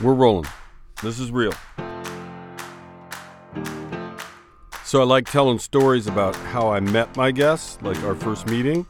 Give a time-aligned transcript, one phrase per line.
[0.00, 0.46] We're rolling.
[1.02, 1.54] This is real.
[4.84, 8.86] So I like telling stories about how I met my guests, like our first meeting.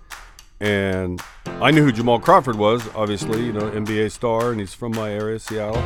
[0.61, 4.93] And I knew who Jamal Crawford was, obviously, you know, NBA star, and he's from
[4.93, 5.81] my area, Seattle.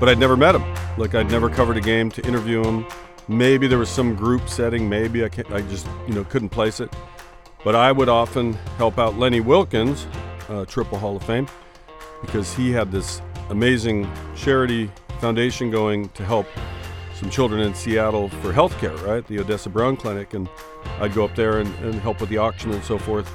[0.00, 0.64] But I'd never met him.
[0.98, 2.84] Like I'd never covered a game to interview him.
[3.28, 4.88] Maybe there was some group setting.
[4.88, 6.92] Maybe I, can't, I just, you know, couldn't place it.
[7.64, 10.04] But I would often help out Lenny Wilkens,
[10.48, 11.46] uh, Triple Hall of Fame,
[12.22, 14.90] because he had this amazing charity
[15.20, 16.46] foundation going to help
[17.14, 19.26] some children in Seattle for healthcare, right?
[19.26, 20.34] The Odessa Brown Clinic.
[20.34, 20.48] And
[21.00, 23.30] I'd go up there and, and help with the auction and so forth.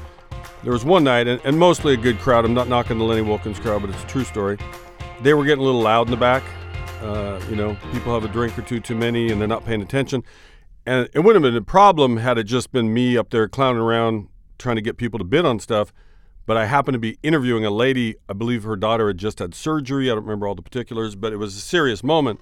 [0.63, 2.43] There was one night, and, and mostly a good crowd.
[2.43, 4.57] I'm not knocking the Lenny Wilkens crowd, but it's a true story.
[5.21, 6.43] They were getting a little loud in the back.
[7.01, 9.81] Uh, you know, people have a drink or two too many and they're not paying
[9.81, 10.23] attention.
[10.85, 13.81] And it wouldn't have been a problem had it just been me up there clowning
[13.81, 15.93] around trying to get people to bid on stuff.
[16.49, 18.15] But I happened to be interviewing a lady.
[18.27, 20.09] I believe her daughter had just had surgery.
[20.09, 22.41] I don't remember all the particulars, but it was a serious moment.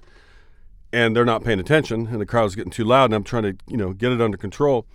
[0.94, 3.04] And they're not paying attention, and the crowd's getting too loud.
[3.04, 4.86] And I'm trying to, you know, get it under control.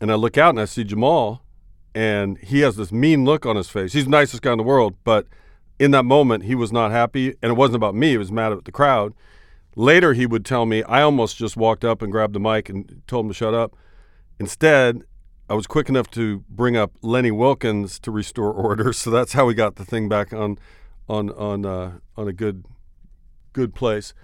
[0.00, 1.44] And I look out and I see Jamal,
[1.94, 3.92] and he has this mean look on his face.
[3.92, 5.28] He's the nicest guy in the world, but
[5.78, 7.36] in that moment, he was not happy.
[7.40, 9.14] And it wasn't about me, he was mad at the crowd.
[9.76, 13.00] Later, he would tell me, I almost just walked up and grabbed the mic and
[13.06, 13.76] told him to shut up.
[14.40, 15.02] Instead,
[15.50, 19.46] I was quick enough to bring up Lenny Wilkens to restore order, so that's how
[19.46, 20.58] we got the thing back on,
[21.08, 22.64] on on uh, on a good,
[23.52, 24.14] good place.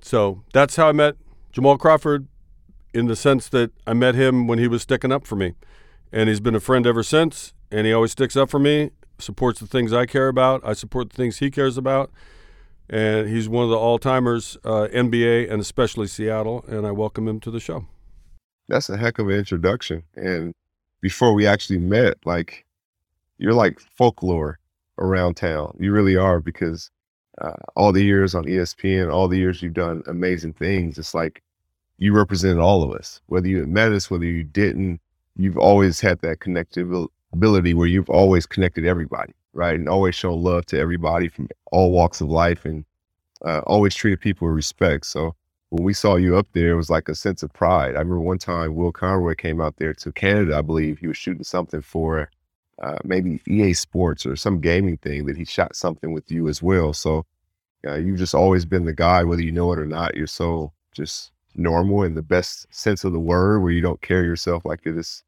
[0.00, 1.16] So that's how I met
[1.50, 2.28] Jamal Crawford,
[2.94, 5.54] in the sense that I met him when he was sticking up for me,
[6.12, 7.52] and he's been a friend ever since.
[7.72, 10.60] And he always sticks up for me, supports the things I care about.
[10.64, 12.12] I support the things he cares about,
[12.88, 16.64] and he's one of the all timers, uh, NBA and especially Seattle.
[16.68, 17.86] And I welcome him to the show.
[18.68, 20.54] That's a heck of an introduction, and
[21.00, 22.64] before we actually met, like
[23.38, 24.58] you're like folklore
[24.98, 25.76] around town.
[25.80, 26.90] You really are because
[27.40, 30.98] uh, all the years on ESPN, all the years you've done amazing things.
[30.98, 31.42] It's like
[31.98, 35.00] you represented all of us, whether you met us, whether you didn't.
[35.36, 40.66] You've always had that connectability where you've always connected everybody, right, and always shown love
[40.66, 42.84] to everybody from all walks of life, and
[43.44, 45.06] uh, always treated people with respect.
[45.06, 45.34] So
[45.70, 47.94] when we saw you up there, it was like a sense of pride.
[47.94, 50.98] I remember one time Will Conroy came out there to Canada, I believe.
[50.98, 52.28] He was shooting something for
[52.82, 56.60] uh, maybe EA Sports or some gaming thing that he shot something with you as
[56.60, 56.92] well.
[56.92, 57.24] So
[57.86, 60.16] uh, you've just always been the guy, whether you know it or not.
[60.16, 64.26] You're so just normal in the best sense of the word, where you don't carry
[64.26, 65.22] yourself like you're this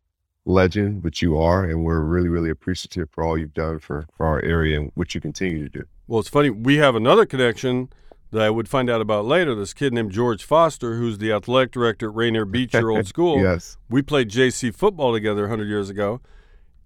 [0.44, 1.62] legend, but you are.
[1.64, 5.14] And we're really, really appreciative for all you've done for, for our area and what
[5.14, 5.84] you continue to do.
[6.08, 6.50] Well, it's funny.
[6.50, 7.91] We have another connection
[8.32, 9.54] that I would find out about later.
[9.54, 13.41] This kid named George Foster, who's the athletic director at Rainier Beach, your old school.
[13.41, 13.76] yes.
[13.88, 16.20] We played JC football together 100 years ago.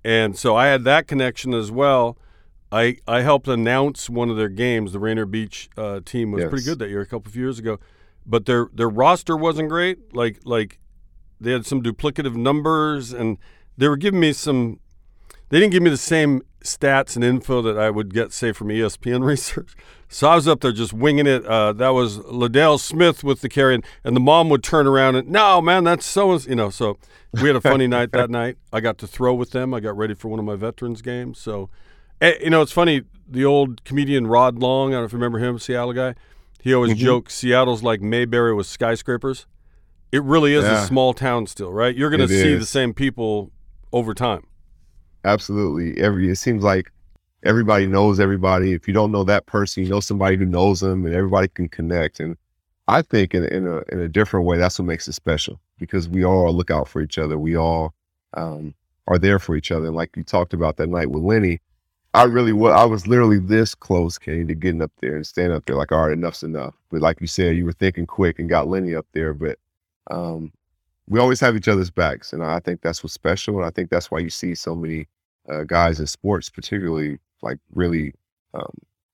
[0.05, 2.19] And so I had that connection as well.
[2.71, 4.93] I, I helped announce one of their games.
[4.93, 6.51] The Rainier Beach uh, team was Yes.
[6.51, 7.78] pretty good that year, a couple of years ago.
[8.28, 10.13] But their their roster wasn't great.
[10.15, 10.81] Like like
[11.41, 13.39] they had some duplicative numbers, and
[13.78, 14.81] they were giving me some.
[15.49, 18.69] They didn't give me the same stats and info that I would get, say, from
[18.69, 19.75] ESPN research.
[20.09, 21.44] So I was up there just winging it.
[21.44, 25.16] Uh, that was Liddell Smith with the carry, and, and the mom would turn around
[25.16, 26.71] and, no, man, that's so you know.
[26.71, 26.99] So
[27.32, 28.56] we had a funny night that night.
[28.72, 29.75] I got to throw with them.
[29.75, 31.38] I got ready for one of my veterans games.
[31.41, 31.71] So,
[32.21, 33.03] eh, you know, it's funny.
[33.28, 36.15] The old comedian Rod Long, I don't know if you remember him, Seattle guy.
[36.62, 36.98] He always Mhm.
[36.98, 39.47] joked Seattle's like Mayberry with skyscrapers.
[40.12, 40.84] It really is Yeah.
[40.84, 41.94] a small town still, right?
[41.97, 42.60] You're going to see is.
[42.60, 43.50] the same people
[43.93, 44.47] over time.
[45.26, 46.00] Absolutely.
[46.00, 46.92] Every it seems like
[47.44, 48.72] everybody knows everybody.
[48.72, 51.69] If you don't know that person, you know somebody who knows them, and everybody can
[51.69, 52.20] connect.
[52.20, 52.37] And
[52.88, 56.09] I think in, in a in a different way, that's what makes it special because
[56.09, 57.38] we all look out for each other.
[57.38, 57.92] We all
[58.34, 58.72] um,
[59.09, 59.86] are there for each other.
[59.88, 61.60] And like you talked about that night with Lenny,
[62.15, 62.72] I really was.
[62.75, 65.76] I was literally this close, Kenny, to getting up there and standing up there.
[65.76, 66.75] Like, all right, enough's enough.
[66.92, 69.34] But like you said, you were thinking quick and got Lenny up there.
[69.34, 69.59] But
[70.09, 70.53] um,
[71.09, 73.56] we always have each other's backs, and I think that's what's special.
[73.56, 75.09] And I think that's why you see so many
[75.49, 78.15] uh, guys in sports, particularly like really,
[78.55, 78.73] um,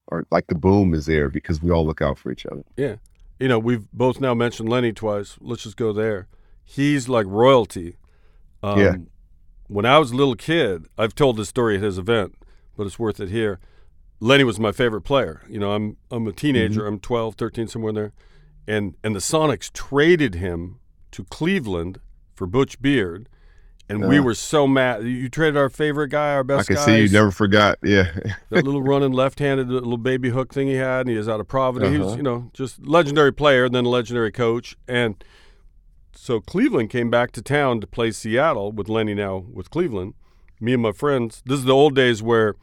[0.09, 2.63] or like the boom is there because we all look out for each other.
[2.77, 2.97] Yeah,
[3.39, 5.37] you know, we've both now mentioned Lenny twice.
[5.41, 6.29] Let's just go there.
[6.65, 7.97] He's like royalty.
[8.63, 8.97] Um, Yeah.
[9.69, 12.37] When I was a little kid, I've told this story at his event,
[12.77, 13.59] but it's worth it here.
[14.21, 15.43] Lenny was my favorite player.
[15.49, 16.87] You know, I'm I'm a teenager.
[16.87, 18.13] I'm 12, 13, somewhere in there,
[18.69, 20.79] and and the Sonics traded him
[21.13, 22.01] to Cleveland
[22.35, 23.29] for Butch Beard,
[23.95, 25.05] and we were so mad.
[25.05, 26.63] You traded our favorite guy, our best.
[26.71, 26.85] I can guy.
[26.87, 27.79] see you never forgot.
[27.83, 28.11] Yeah,
[28.51, 31.49] that little running left-handed little baby hook thing he had, and he was out of
[31.49, 31.93] Providence.
[31.93, 32.17] He was, Uh-huh.
[32.17, 34.77] you know, just legendary player, and then a legendary coach.
[34.89, 35.23] And
[36.15, 40.15] so Cleveland came back to town to play Seattle with Lenny now with Cleveland.
[40.61, 41.43] Me and my friends.
[41.47, 42.55] This is the old days where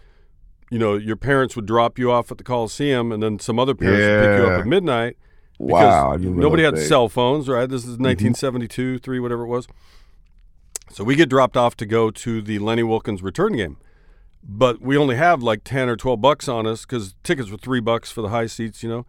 [0.71, 3.73] you know, your parents would drop you off at the Coliseum, and then some other
[3.73, 5.17] parents would pick you up at midnight.
[5.57, 6.11] Wow.
[6.11, 7.67] I didn't know nobody had cell phones, right?
[7.67, 9.67] This is 1972, three, whatever it was.
[10.91, 13.77] So we get dropped off to go to the Lenny Wilkens return game,
[14.43, 17.79] but we only have like 10 or 12 bucks on us because tickets were three
[17.79, 18.81] bucks for the high seats.
[18.81, 19.05] You know,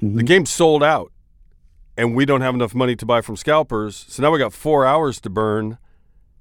[0.00, 0.16] mm-hmm.
[0.16, 1.12] the game's sold out,
[1.96, 4.06] and we don't have enough money to buy from scalpers.
[4.08, 5.78] So now we got four hours to burn.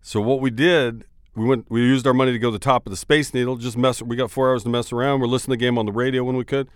[0.02, 1.06] So what we did,
[1.36, 3.58] we went, we used our money to go to the top of the Space Needle.
[3.58, 4.02] Just mess.
[4.02, 5.20] We got four hours to mess around.
[5.20, 6.70] We're listening to the game on the radio when we could.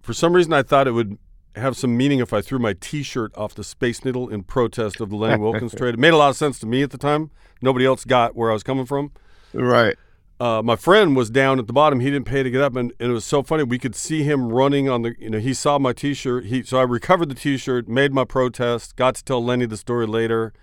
[0.00, 1.18] For some reason, I thought it would
[1.56, 5.10] have some meaning if I threw my T-shirt off the Space Needle in protest of
[5.10, 5.94] the Lenny Wilkens trade.
[5.94, 7.30] It made a lot of sense to me at the time.
[7.60, 9.12] Nobody else got where I was coming from.
[9.52, 9.96] Right.
[10.38, 12.00] Uh, my friend was down at the bottom.
[12.00, 13.62] He didn't pay to get up, and, and it was so funny.
[13.62, 15.14] We could see him running on the.
[15.18, 16.46] You know, he saw my T-shirt.
[16.46, 20.06] He so I recovered the T-shirt, made my protest, got to tell Lenny the story
[20.06, 20.54] later.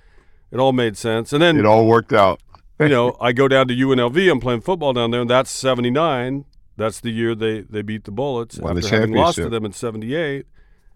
[0.49, 2.41] It all made sense, and then It all worked out.
[2.79, 4.31] you know, I go down to UNLV.
[4.31, 6.45] I'm playing football down there, and that's '79.
[6.75, 9.73] That's the year they they beat the Bullets Won after having lost to them in
[9.73, 10.47] '78.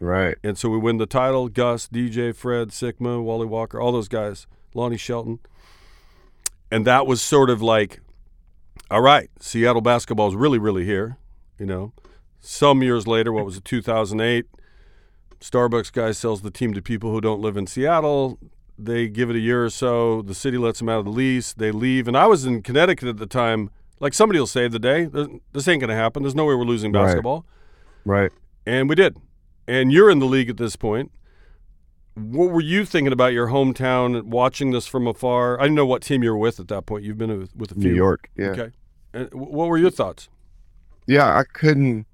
[0.02, 0.36] Right.
[0.44, 1.48] And so we win the title.
[1.48, 5.40] Gus, DJ, Fred, Sikma, Wally Walker, all those guys, Lonnie Shelton.
[6.72, 8.00] And that was sort of like,
[8.90, 11.18] all right, Seattle basketball is really, really here.
[11.60, 11.94] You know,
[12.40, 14.46] some years later, what was it, 2008?
[15.40, 18.40] Starbucks guy sells the team to people who don't live in Seattle.
[18.80, 20.24] They give it a year or so.
[20.24, 21.54] The city lets them out of the lease.
[21.54, 22.08] They leave.
[22.08, 23.70] And I was in Connecticut at the time.
[24.00, 25.06] Like somebody will save the day.
[25.06, 26.24] This ain't going to happen.
[26.24, 27.06] There's no way we're losing Right.
[27.06, 27.46] basketball.
[28.04, 28.32] Right.
[28.66, 29.18] And we did.
[29.72, 31.14] And you're in the league at this point.
[32.16, 35.58] What were you thinking about your hometown, watching this from afar?
[35.58, 37.06] I didn't know what team you were with at that point.
[37.06, 37.84] You've been with, with a few.
[37.84, 38.30] New York.
[38.36, 38.48] Yeah.
[38.48, 38.72] Okay.
[39.14, 40.28] And what were your thoughts?
[41.08, 42.06] Yeah, I couldn't.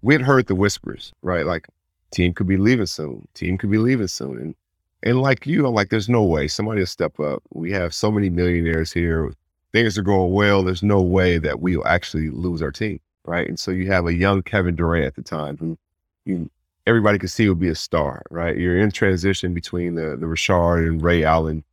[0.00, 1.44] We'd heard the whispers, right?
[1.44, 1.66] Like,
[2.12, 3.28] team could be leaving soon.
[3.34, 4.38] Team could be leaving soon.
[4.38, 4.54] And
[5.02, 7.42] and like you, I'm like, there's no way somebody will step up.
[7.52, 9.34] We have so many millionaires here.
[9.74, 10.62] Things are going well.
[10.62, 13.46] There's no way that we'll actually lose our team, right?
[13.46, 15.76] And so you have a young Kevin Durant at the time who
[16.24, 16.50] you
[16.86, 18.56] everybody could see would be a star, right?
[18.56, 21.64] You're in transition between the the Rashard and Ray Allen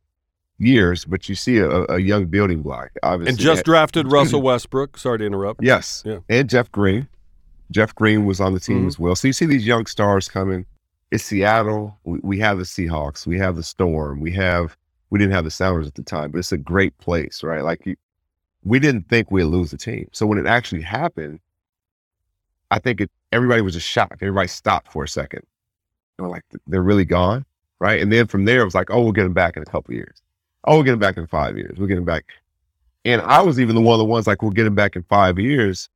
[0.58, 2.90] years, but you see a, a young building block.
[3.02, 4.96] Obviously, And just drafted Russell Westbrook.
[4.98, 5.62] Sorry to interrupt.
[5.62, 6.02] Yes.
[6.06, 6.18] Yeah.
[6.28, 7.08] And Jeff Green.
[7.70, 8.86] Jeff Green was on the team Mhm.
[8.88, 9.16] as well.
[9.16, 10.64] So you see these young stars coming.
[11.10, 11.98] It's Seattle.
[12.04, 13.26] We, we have the Seahawks.
[13.26, 14.20] We have the Storm.
[14.20, 14.76] We have,
[15.10, 17.62] we didn't have the Sounders at the time, but it's a great place, right?
[17.64, 17.96] Like you,
[18.62, 20.08] we didn't think we'd lose the team.
[20.12, 21.40] So when it actually happened,
[22.70, 24.22] I think it, everybody was just shocked.
[24.22, 25.42] Everybody stopped for a second.
[26.18, 27.44] And we're like, they're really gone,
[27.80, 28.00] right?
[28.00, 29.94] And then from there, it was like, oh, we'll get them back in a couple
[29.94, 30.22] years.
[30.64, 31.76] Oh, we'll get them back in five years.
[31.76, 32.24] We'll get them back.
[33.04, 35.02] And I was even the one of the ones like, we'll get them back in
[35.02, 35.88] five years.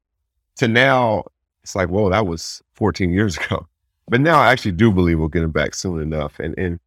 [0.57, 1.25] To now,
[1.63, 3.67] it's like, whoa, that was 14 years ago.
[4.09, 6.39] But now I actually do believe we'll get them back soon enough.
[6.41, 6.81] And and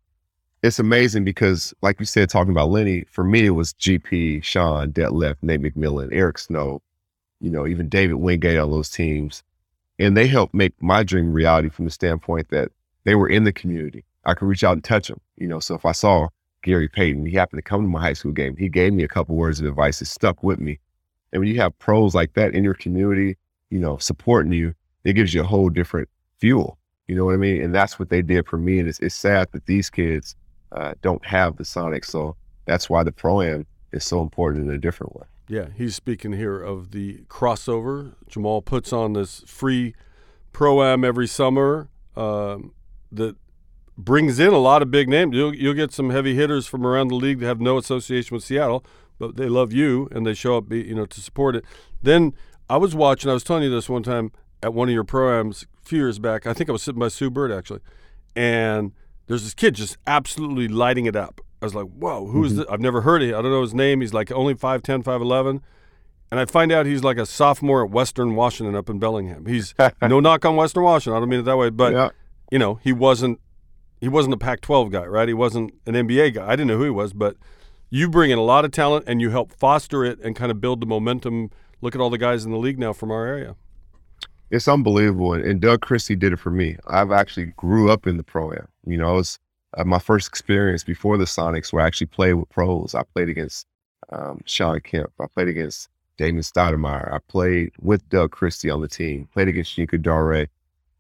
[0.64, 4.92] it's amazing because, like you said, talking about Lenny, for me it was GP, Sean,
[4.92, 6.82] Detlef, Nate McMillan, Eric Snow,
[7.40, 9.44] you know, even David Wingate on those teams.
[10.02, 12.72] And they helped make my dream reality from the standpoint that
[13.04, 14.04] they were in the community.
[14.26, 15.22] I could reach out and touch them.
[15.38, 16.30] You know, so if I saw
[16.64, 18.58] Gary Payton, he happened to come to my high school game.
[18.58, 20.80] He gave me a couple words of advice that stuck with me.
[21.32, 23.38] And when you have pros like that in your community,
[23.70, 26.10] you know, supporting you, it gives you a whole different
[26.40, 26.80] fuel.
[27.08, 27.62] You know what I mean?
[27.62, 28.80] And that's what they did for me.
[28.80, 30.36] And it's, it's sad that these kids
[30.72, 32.06] uh, don't have the Sonics.
[32.06, 35.26] So that's why the pro am is so important in a different way.
[35.52, 38.14] Yeah, he's speaking here of the crossover.
[38.30, 39.94] Jamal puts on this free
[40.54, 42.74] pro am every summer um,
[43.12, 43.36] that
[43.98, 45.36] brings in a lot of big names.
[45.36, 48.46] You'll, you'll get some heavy hitters from around the league that have no association with
[48.46, 48.86] Seattle,
[49.20, 51.66] but they love you and they show up, you know, to support it.
[52.02, 52.34] Then
[52.70, 53.30] I was watching.
[53.30, 54.32] I was telling you this one time
[54.64, 56.48] at one of your programs a few years back.
[56.48, 57.82] I think I was sitting by Sue Bird actually,
[58.38, 58.94] and
[59.28, 61.42] there's this kid just absolutely lighting it up.
[61.62, 62.62] I was like, "Whoa, who is mm-hmm.
[62.62, 62.68] this?
[62.70, 63.36] I've never heard of him.
[63.36, 64.02] I don't know his name.
[64.02, 65.62] He's like only 5'10", 5'11".
[66.32, 69.46] And I find out he's like a sophomore at Western Washington up in Bellingham.
[69.46, 71.18] He's no knock on Western Washington.
[71.18, 72.10] I don't mean it that way, but yeah,
[72.52, 73.40] you know, he wasn't
[74.00, 75.28] he wasn't a Pac-12 guy, right?
[75.28, 76.48] He wasn't an NBA guy.
[76.48, 77.38] I didn't know who he was, but
[77.92, 80.60] you bring in a lot of talent and you help foster it and kind of
[80.60, 81.52] build the momentum.
[81.82, 83.56] Look at all the guys in the league now from our area.
[84.50, 85.34] it's unbelievable.
[85.34, 86.78] And, Doug Christie did it for me.
[86.88, 88.68] I've actually grew up in the pro am.
[88.86, 89.40] You know, it was
[89.78, 92.96] uh, my first experience before the Sonics where I actually played with pros.
[92.96, 93.68] I played against
[94.12, 95.12] um, Sean Kemp.
[95.20, 97.12] I played against Damon Stoudamire.
[97.14, 100.48] I played with Doug Christie on the team, played against Shinka Dare.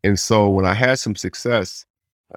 [0.03, 1.85] And so when I had some success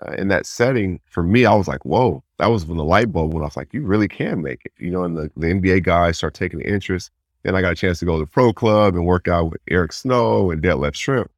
[0.02, 3.12] uh, in that setting, for me, I was like, whoa, that was when the light
[3.12, 3.56] bulb went off.
[3.56, 4.72] Like, you really can make it.
[4.78, 7.10] You know, and the, the NBA guys start taking interest.
[7.42, 9.60] Then I got a chance to go to the pro club and work out with
[9.70, 11.28] Eric Snow and Detlef Schrempf.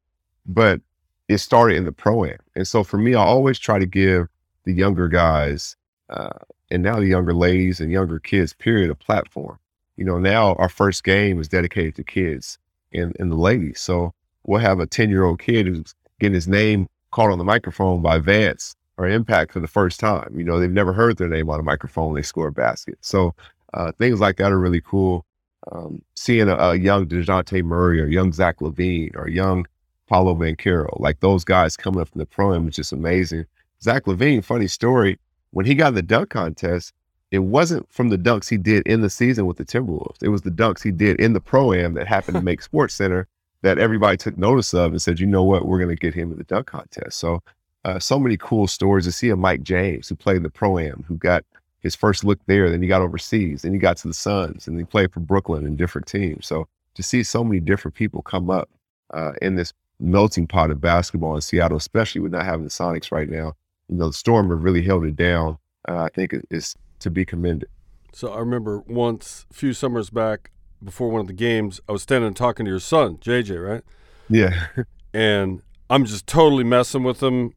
[0.47, 0.81] But
[1.29, 2.39] it started in the pro am.
[2.55, 4.29] And so for me, I always try to give
[4.67, 5.77] the younger guys
[6.11, 6.39] uh,
[6.71, 9.59] and now the younger ladies and younger kids, period, a platform.
[9.97, 12.59] You know, now our first game is dedicated to kids.
[12.93, 13.81] and, in the ladies.
[13.81, 14.13] So
[14.45, 18.03] we'll have a 10 year old kid who's getting his name called on the microphone
[18.03, 20.35] by Vance or Impact for the first time.
[20.37, 22.15] You know, they've never heard their name on a microphone.
[22.15, 22.99] They score a basket.
[23.01, 23.35] So
[23.75, 25.25] uh, things like that are really cool.
[25.73, 29.67] Um, seeing a, a, young DeJounte Murray or young Zach LaVine or young
[30.09, 33.47] Paolo Banchero, like those guys coming up from the pro is just amazing.
[33.83, 35.19] Zach LaVine, funny story,
[35.51, 36.93] when he got in the dunk contest,
[37.31, 40.23] it wasn't from the dunks he did in the season with the Timberwolves.
[40.23, 42.95] It was the dunks he did in the pro am that happened to make Sports
[42.95, 43.27] Center
[43.63, 46.31] that everybody took notice of and said, you know what, we're going to get him
[46.31, 47.19] in the dunk contest.
[47.19, 47.43] So,
[47.85, 50.79] uh, so many cool stories to see a Mike James who played in the pro
[50.79, 51.45] am, who got
[51.81, 54.79] his first look there, then he got overseas, then he got to the Suns, and
[54.79, 56.47] he played for Brooklyn and different teams.
[56.47, 58.69] So to see so many different people come up
[59.15, 63.13] uh, in this melting pot of basketball in Seattle, especially with not having the Sonics
[63.13, 63.55] right now,
[63.89, 65.59] you know, the Storm have really held it down.
[65.89, 67.69] Uh, I think it's to be commended.
[68.13, 70.51] So I remember once, a few summers back,
[70.83, 73.83] before one of the games, I was standing and talking to your son, JJ, right?
[74.29, 74.69] Yeah.
[75.15, 77.53] and I'm just totally messing with him.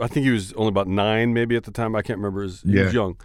[0.00, 1.94] I think he was only about nine, maybe at the time.
[1.94, 2.42] I can't remember.
[2.42, 2.84] His, he yeah.
[2.84, 3.16] was young.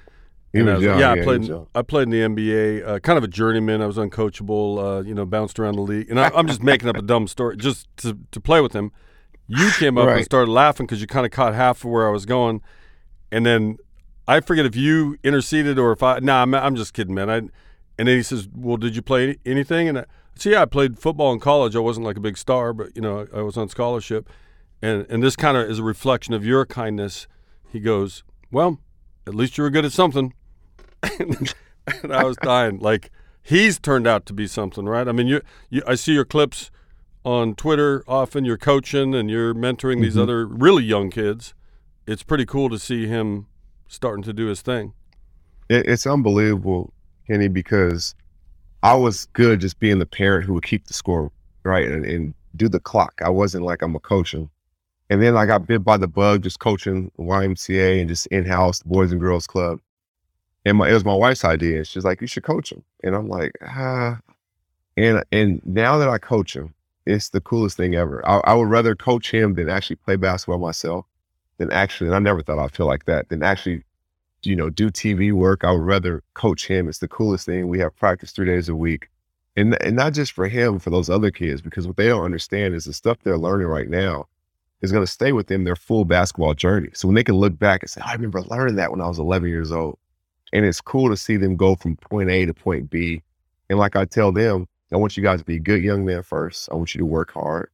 [0.54, 1.00] He was, was young.
[1.00, 1.52] Yeah, I played.
[1.74, 2.88] I played in the NBA.
[2.88, 3.82] Uh, kind of a journeyman.
[3.82, 5.00] I was uncoachable.
[5.00, 7.28] Uh, you know, bounced around the league, and I, am just making up a dumb
[7.28, 8.92] story just to to play with him.
[9.48, 10.18] You came up right.
[10.18, 12.62] and started laughing because you kind of caught half of where I was going,
[13.32, 13.78] and then
[14.28, 16.20] I forget if you interceded or if I.
[16.20, 17.30] Nah, I'm, I'm just kidding, man.
[17.30, 17.42] I
[17.98, 21.00] and then he says, "Well, did you play anything?" And I said, "Yeah, I played
[21.00, 21.76] football in college.
[21.76, 24.30] I wasn't like a big star, but you know, I was on scholarship."
[24.82, 27.28] And and this kind of is a reflection of your kindness.
[27.72, 28.80] He goes, "Well,
[29.28, 30.34] at least you were good at something."
[31.20, 31.54] and,
[32.10, 32.80] I was dying.
[32.80, 35.08] Like he's turned out to be something, right?
[35.08, 36.72] I mean, you, you I see your clips
[37.24, 38.46] on Twitter often.
[38.46, 40.24] You're coaching and you're mentoring these mm-hmm.
[40.24, 41.54] other really young kids.
[42.06, 43.48] It's pretty cool to see him
[43.88, 44.94] starting to do his thing.
[45.70, 46.94] It, it's unbelievable
[47.28, 48.16] Kenny, because
[48.82, 51.32] I was good just being the parent who would keep the score
[51.64, 53.22] right and, and do the clock.
[53.24, 54.50] I wasn't like I'm a coaching.
[55.10, 58.82] And then I got bit by the bug just coaching YMCA and just in house
[58.84, 59.80] Boys and Girls Club.
[60.66, 61.78] And my, it was my wife's idea.
[61.78, 62.84] And she's like, you should coach him.
[63.04, 64.20] And I'm like, ah.
[64.96, 66.74] And and now that I coach him,
[67.06, 68.28] it's the coolest thing ever.
[68.28, 71.06] I, I would rather coach him than actually play basketball myself.
[71.58, 73.30] Than actually, and I never thought I'd feel like that.
[73.30, 73.84] Than actually
[74.46, 75.64] you know, do TV work.
[75.64, 76.88] I would rather coach him.
[76.88, 77.68] It's the coolest thing.
[77.68, 79.10] We have practice three days a week.
[79.56, 82.74] And, and not just for him, for those other kids, because what they don't understand
[82.74, 84.28] is the stuff they're learning right now
[84.82, 86.90] is going to stay with them their full basketball journey.
[86.94, 89.20] So when they can look back and say, I remember learning that when I was
[89.20, 89.98] 11 years old.
[90.52, 93.22] And it's cool to see them go from point A to point B.
[93.70, 96.24] And like I tell them, I want you guys to be a good young men
[96.24, 96.70] first.
[96.72, 97.70] I want you to work hard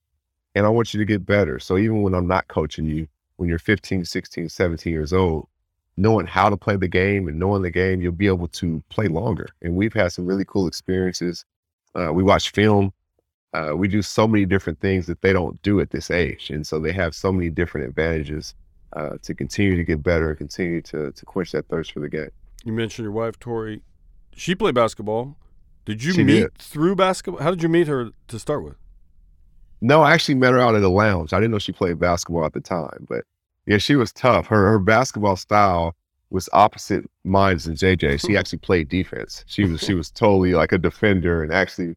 [0.56, 1.60] and I want you to get better.
[1.60, 3.08] So even when I'm not coaching you,
[3.38, 5.48] when you're 15, 16, 17 years old,
[5.98, 9.08] knowing how to play the game and knowing the game, you'll be able to play
[9.08, 9.50] longer.
[9.62, 11.46] And we've had some really cool experiences.
[11.96, 12.94] Uh, we watch film.
[13.54, 16.68] Uh, we do so many different things that they don't do at this age, and
[16.68, 18.54] so they have so many different advantages
[18.94, 22.10] uh, to continue to get better and continue to to quench that thirst for the
[22.10, 22.30] game.
[22.64, 23.82] You mentioned your wife, Tori.
[24.36, 25.36] She played basketball.
[25.90, 26.58] Did you she meet did.
[26.60, 27.42] through basketball?
[27.42, 28.76] How did you meet her to start with?
[29.82, 31.34] No, I actually met her out at a lounge.
[31.34, 33.24] I didn't know she played basketball at the time, but
[33.66, 34.46] yeah, she was tough.
[34.46, 35.96] Her her basketball style
[36.30, 38.22] was opposite mine than JJ.
[38.28, 39.44] She actually played defense.
[39.48, 41.96] She was she was totally like a defender and actually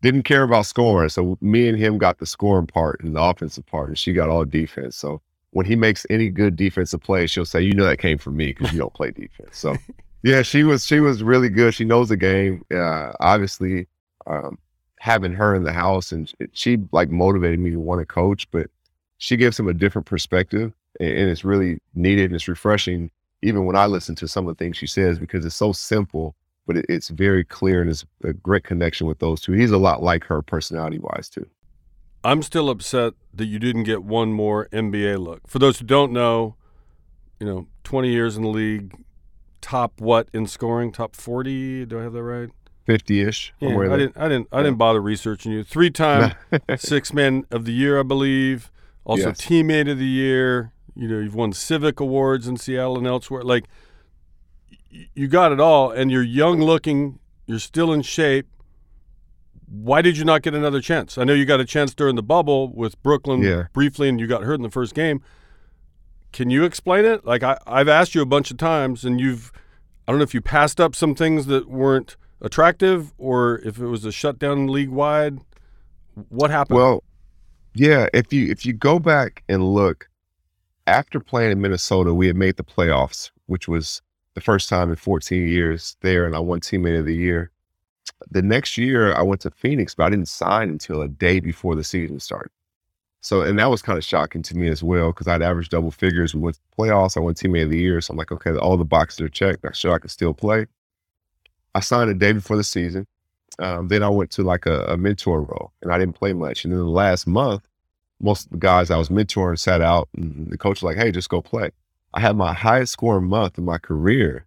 [0.00, 1.10] didn't care about scoring.
[1.10, 4.30] So me and him got the scoring part and the offensive part, and she got
[4.30, 4.96] all defense.
[4.96, 5.20] So
[5.50, 8.54] when he makes any good defensive play, she'll say, "You know that came from me
[8.54, 9.76] because you don't play defense." So
[10.24, 11.74] yeah, she was she was really good.
[11.74, 12.64] She knows the game.
[12.74, 13.86] Uh, obviously,
[14.26, 14.58] um,
[15.04, 18.68] having her in the house and she like motivated me to want to coach, but
[19.18, 23.10] she gives him a different perspective and it's really needed and it's refreshing
[23.42, 26.34] even when I listen to some of the things she says because it's so simple,
[26.66, 29.52] but it, it's very clear and it's a great connection with those two.
[29.52, 31.46] He's a lot like her personality wise too.
[32.24, 35.46] I'm still upset that you didn't get one more NBA look.
[35.46, 36.56] For those who don't know,
[37.38, 38.96] you know, 20 years in the league,
[39.64, 40.92] top what in scoring?
[40.92, 41.86] Top 40?
[41.86, 42.50] Do I have that right?
[42.86, 43.52] 50ish.
[43.60, 44.16] Yeah, I didn't.
[44.16, 44.48] I didn't.
[44.52, 45.64] I didn't bother researching you.
[45.64, 46.34] Three-time
[46.76, 48.70] six man of the year, I believe.
[49.04, 49.40] Also, yes.
[49.40, 53.64] teammate of the year you know you've won civic awards in seattle and elsewhere like
[54.90, 58.46] you got it all and you're young looking you're still in shape
[59.66, 62.22] why did you not get another chance i know you got a chance during the
[62.22, 63.64] bubble with brooklyn yeah.
[63.72, 65.22] briefly and you got hurt in the first game
[66.34, 69.50] can you explain it like I, i've asked you a bunch of times and you've
[70.06, 73.86] i don't know if you passed up some things that weren't attractive or if it
[73.86, 75.38] was a shutdown league wide
[76.28, 77.02] what happened well
[77.74, 80.08] yeah if you if you go back and look
[80.86, 84.02] after playing in Minnesota, we had made the playoffs, which was
[84.34, 87.50] the first time in 14 years there, and I won teammate of the year.
[88.30, 91.74] the next year I went to Phoenix, but I didn't sign until a day before
[91.74, 92.50] the season started.
[93.24, 95.90] So, and that was kind of shocking to me as well because I'd averaged double
[95.90, 96.34] figures.
[96.34, 97.16] We went to playoffs.
[97.16, 98.02] I won teammate of the year.
[98.02, 99.64] So I'm like, okay, all the boxes are checked.
[99.64, 100.66] I'm sure I can still play.
[101.74, 103.06] I signed a day before the season.
[103.58, 106.64] Um, then I went to like a, a, mentor role and I didn't play much.
[106.64, 107.66] And then the last month,
[108.20, 111.10] most of the guys I was mentoring sat out and the coach was like, hey,
[111.10, 111.70] just go play.
[112.12, 114.44] I had my highest scoring month in my career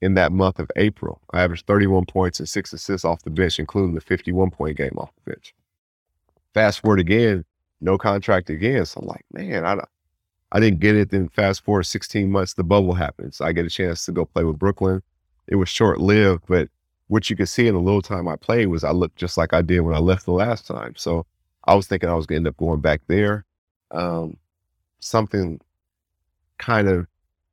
[0.00, 1.20] in that month of April.
[1.34, 4.94] I averaged 31 points and six assists off the bench, including the 51 point game
[4.96, 5.54] off the bench.
[6.54, 7.44] Fast forward again,
[7.80, 8.84] no contract again.
[8.86, 9.78] So I'm like, man, I,
[10.52, 11.10] I didn't get it.
[11.10, 13.40] Then fast forward 16 months, the bubble happens.
[13.40, 15.02] I get a chance to go play with Brooklyn.
[15.46, 16.68] It was short lived, but
[17.08, 19.52] what you could see in the little time I played was I looked just like
[19.52, 20.94] I did when I left the last time.
[20.96, 21.26] So
[21.64, 23.44] I was thinking I was going to end up going back there.
[23.90, 24.36] Um,
[25.00, 25.60] something
[26.58, 27.06] kind of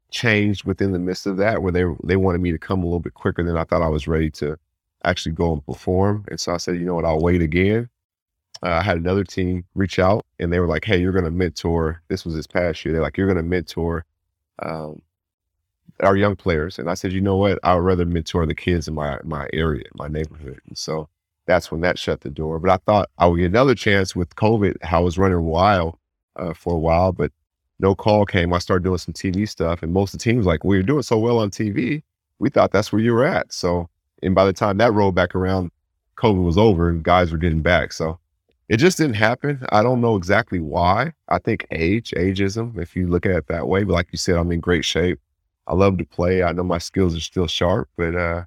[0.09, 2.99] changed within the midst of that where they they wanted me to come a little
[2.99, 4.57] bit quicker than I thought I was ready to
[5.03, 6.25] actually go and perform.
[6.29, 7.89] And so I said, you know what, I'll wait again.
[8.63, 11.31] Uh, I had another team reach out and they were like, hey, you're going to
[11.31, 12.01] mentor.
[12.09, 12.93] This was this past year.
[12.93, 14.05] They're like, you're going to mentor
[14.59, 15.01] um,
[16.01, 16.77] our young players.
[16.77, 19.47] And I said, you know what, I would rather mentor the kids in my my
[19.53, 20.59] area, my neighborhood.
[20.67, 21.09] And so
[21.45, 22.59] that's when that shut the door.
[22.59, 24.77] But I thought I would get another chance with COVID.
[24.83, 25.97] How I was running wild
[26.35, 27.31] uh, for a while, but
[27.79, 28.53] no call came.
[28.53, 31.01] I started doing some TV stuff, and most of the teams like, "Well, you're doing
[31.03, 32.03] so well on TV.
[32.39, 33.89] We thought that's where you were at." So,
[34.23, 35.71] and by the time that rolled back around,
[36.17, 37.93] COVID was over, and guys were getting back.
[37.93, 38.19] So,
[38.71, 39.65] it just didn't happen.
[39.71, 41.13] I don't know exactly why.
[41.29, 43.83] I think age, ageism, if you look at it that way.
[43.83, 45.19] But like you said, I'm in great shape.
[45.67, 46.43] I love to play.
[46.43, 48.45] I know my skills are still sharp, but uh,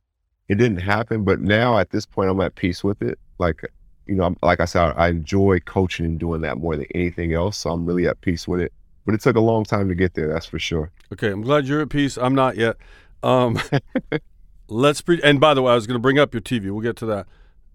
[0.48, 1.24] it didn't happen.
[1.24, 3.18] But now at this point, I'm at peace with it.
[3.38, 3.62] Like,
[4.06, 7.58] you know, like I said, I enjoy coaching and doing that more than anything else.
[7.58, 8.72] So I'm really at peace with it
[9.04, 10.28] but it took a long time to get there.
[10.28, 10.90] That's for sure.
[11.12, 12.16] Okay, I'm glad you're at peace.
[12.16, 12.76] I'm not yet.
[13.22, 13.58] Um,
[14.68, 16.70] let's pre- and by the way, I was going to bring up your TV.
[16.70, 17.26] We'll get to that.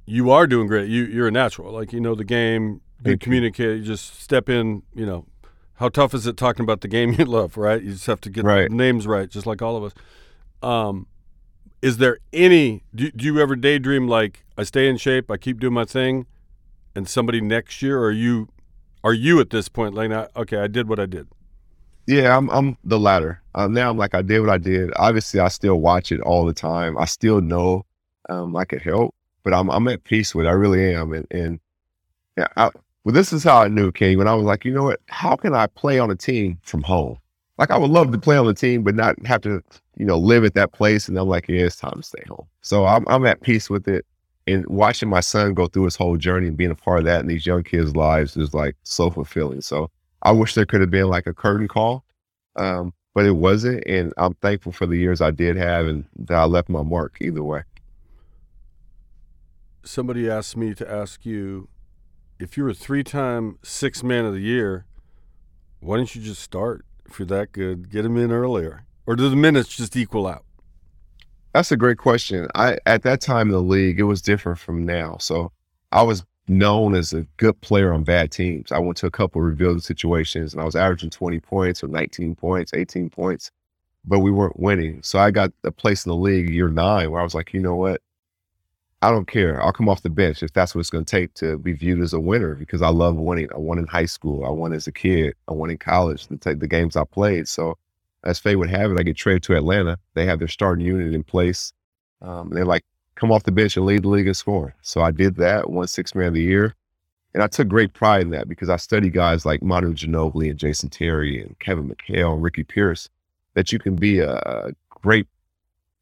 [0.10, 0.90] You are doing great.
[0.90, 1.72] You you're a natural.
[1.72, 2.82] Like you know the game.
[3.02, 3.76] Good communicator.
[3.76, 4.84] You just step in.
[4.94, 5.26] You know,
[5.76, 7.58] how tough is it talking about the game you love?
[7.58, 7.82] Right.
[7.82, 8.70] You just have to get right.
[8.70, 9.94] the names right, just like all of us.
[10.62, 11.08] Um,
[11.82, 12.84] is there any?
[12.94, 16.26] Do, do you ever daydream like I stay in shape, I keep doing my thing,
[16.96, 18.50] and somebody next year, or are you
[19.04, 21.28] are you at this point like okay i did what i did
[22.08, 25.40] yeah i'm, I'm the latter um, now i'm like i did what i did obviously
[25.40, 27.86] i still watch it all the time i still know
[28.30, 31.28] um, i could help but i'm, I'm at peace with it i really am and,
[31.32, 31.60] and
[32.38, 32.70] yeah, I,
[33.04, 35.36] well this is how i knew king when i was like you know what how
[35.36, 37.18] can i play on a team from home
[37.58, 39.62] like i would love to play on the team but not have to
[39.98, 42.48] you know live at that place and i'm like yeah it's time to stay home
[42.62, 44.06] so i'm, I'm at peace with it
[44.50, 47.22] and watching my son go through his whole journey and being a part of that
[47.22, 49.62] in these young kids' lives is like so fulfilling.
[49.62, 49.92] So
[50.24, 52.04] I wish there could have been like a curtain call,
[52.56, 53.84] um, but it wasn't.
[53.86, 57.18] And I'm thankful for the years I did have and that I left my mark
[57.22, 57.62] either way.
[59.84, 61.70] Somebody asked me to ask you
[62.40, 64.86] if you're a three time six man of the year,
[65.80, 67.90] why don't you just start if you're that good?
[67.90, 68.86] Get him in earlier.
[69.06, 70.46] Or do the minutes just equal out?
[71.54, 72.48] That's a great question.
[72.56, 75.18] I at that time in the league, it was different from now.
[75.20, 75.52] So
[75.92, 78.72] I was known as a good player on bad teams.
[78.72, 81.88] I went to a couple of rebuilding situations and I was averaging 20 points or
[81.88, 83.52] 19 points, 18 points,
[84.06, 85.02] but we weren't winning.
[85.04, 87.62] So I got a place in the league year nine where I was like, you
[87.62, 88.02] know what?
[89.02, 89.62] I don't care.
[89.64, 92.02] I'll come off the bench if that's what it's going to take to be viewed
[92.02, 93.48] as a winner because I love winning.
[93.54, 94.46] I won in high school.
[94.46, 95.36] I won as a kid.
[95.48, 96.28] I won in college.
[96.28, 97.48] The, the games I played.
[97.48, 97.78] So
[98.26, 99.98] as fate would have it, I get traded to Atlanta.
[100.16, 101.72] They have their starting unit in place.
[102.22, 102.84] Um, they're like,
[103.16, 104.74] come off the bench and lead the league in scoring.
[104.82, 106.76] So I did that, won six man of the year.
[107.34, 110.60] And I took great pride in that because I study guys like Manu Ginobili and
[110.60, 113.08] Jason Terry and Kevin McHale and Ricky Pierce,
[113.54, 115.28] that you can be a great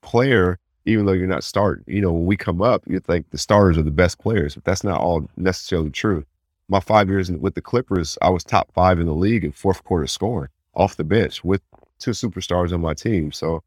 [0.01, 0.57] player
[0.87, 1.83] even though you're not starting.
[1.85, 4.63] You know, when we come up, you think the starters are the best players, but
[4.63, 6.25] that's not all necessarily true.
[6.69, 9.83] My five years with the Clippers, I was top five in the league in fourth
[9.83, 11.61] quarter scoring off the bench with
[11.99, 13.31] two superstars on my team.
[13.31, 13.63] So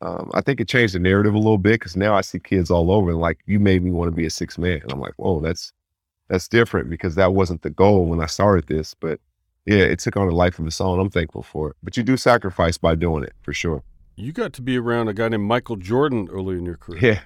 [0.00, 2.70] um, I think it changed the narrative a little bit because now I see kids
[2.70, 4.80] all over and like you made me want to be a six man.
[4.82, 5.72] And I'm like, whoa, that's
[6.28, 8.94] that's different because that wasn't the goal when I started this.
[8.94, 9.20] But
[9.66, 11.00] yeah, it took on a life of its own.
[11.00, 11.76] I'm thankful for it.
[11.82, 13.82] But you do sacrifice by doing it for sure.
[14.20, 17.00] You got to be around a guy named Michael Jordan early in your career.
[17.02, 17.20] Yeah.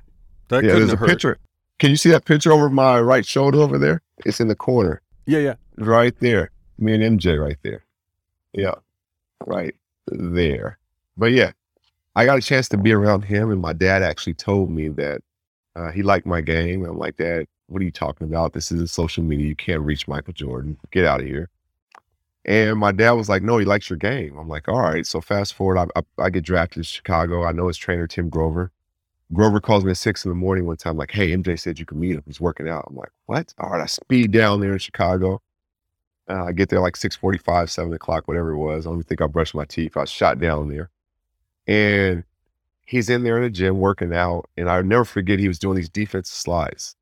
[0.49, 1.09] That yeah, there's a hurt.
[1.09, 1.39] picture.
[1.79, 4.01] Can you see that picture over my right shoulder over there?
[4.25, 5.03] It's in the corner.
[5.27, 5.55] Yeah, yeah.
[5.77, 6.51] Right there.
[6.79, 7.85] Me and MJ right there.
[8.53, 8.75] Yeah.
[9.45, 9.75] Right
[10.07, 10.79] there.
[11.17, 11.53] But yeah,
[12.15, 15.21] I got a chance to be around him, and my dad actually told me that
[15.75, 16.85] uh, he liked my game.
[16.85, 18.53] I'm like, Dad, what are you talking about?
[18.53, 19.47] This isn't social media.
[19.47, 20.77] You can't reach Michael Jordan.
[20.93, 21.49] Get out of here.
[22.47, 24.37] And my dad was like, No, he likes your game.
[24.39, 25.07] I'm like, All right.
[25.07, 27.45] So fast forward, I, I, I get drafted to Chicago.
[27.45, 28.71] I know his trainer, Tim Grover.
[29.33, 31.87] Grover calls me at six in the morning one time, like, hey, MJ said you
[31.87, 32.23] can meet him.
[32.27, 32.87] He's working out.
[32.89, 33.55] I'm like, what?
[33.59, 35.41] All right, I speed down there in Chicago.
[36.29, 38.87] Uh, I get there like 645, 7 o'clock, whatever it was.
[38.87, 39.97] I don't even think I brushed my teeth.
[39.97, 40.91] I was shot down there.
[41.67, 42.25] And
[42.85, 44.49] he's in there in the gym working out.
[44.57, 46.97] And I'll never forget he was doing these defensive slides.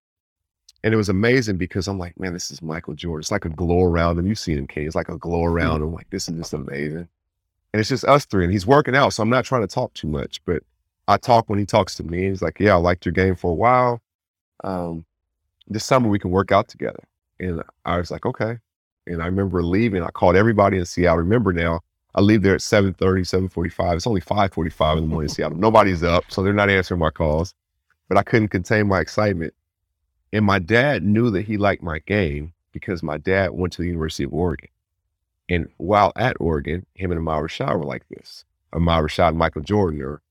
[0.85, 3.21] And it was amazing because I'm like, man, this is Michael Jordan.
[3.21, 4.27] It's like a glow around him.
[4.27, 4.87] You've seen him, Kenny.
[4.87, 5.93] It's like a glow around him.
[5.93, 7.09] Like, this is just amazing.
[7.73, 8.45] And it's just us three.
[8.45, 9.13] And he's working out.
[9.13, 10.63] So I'm not trying to talk too much, but
[11.07, 12.29] I talk when he talks to me.
[12.29, 14.01] He's like, yeah, I liked your game for a while.
[14.65, 15.05] Um,
[15.69, 17.03] this summer we can work out together.
[17.39, 18.59] And I was like, okay.
[19.07, 20.03] And I remember leaving.
[20.03, 21.19] I called everybody in Seattle.
[21.19, 21.81] Remember now,
[22.15, 22.97] I leave there at 7.30,
[23.49, 23.97] 7.45.
[23.97, 25.59] It's only 5.45 in the morning in Seattle.
[25.59, 27.55] Nobody's up, so they're not answering my calls.
[28.09, 29.55] But I couldn't contain my excitement.
[30.33, 33.89] And my dad knew that he liked my game because my dad went to the
[33.89, 34.69] University of Oregon.
[35.49, 38.45] And while at Oregon, him and Ahmad Rashad were like this.
[38.73, 40.23] Ahmad Rashad and Michael Jordan are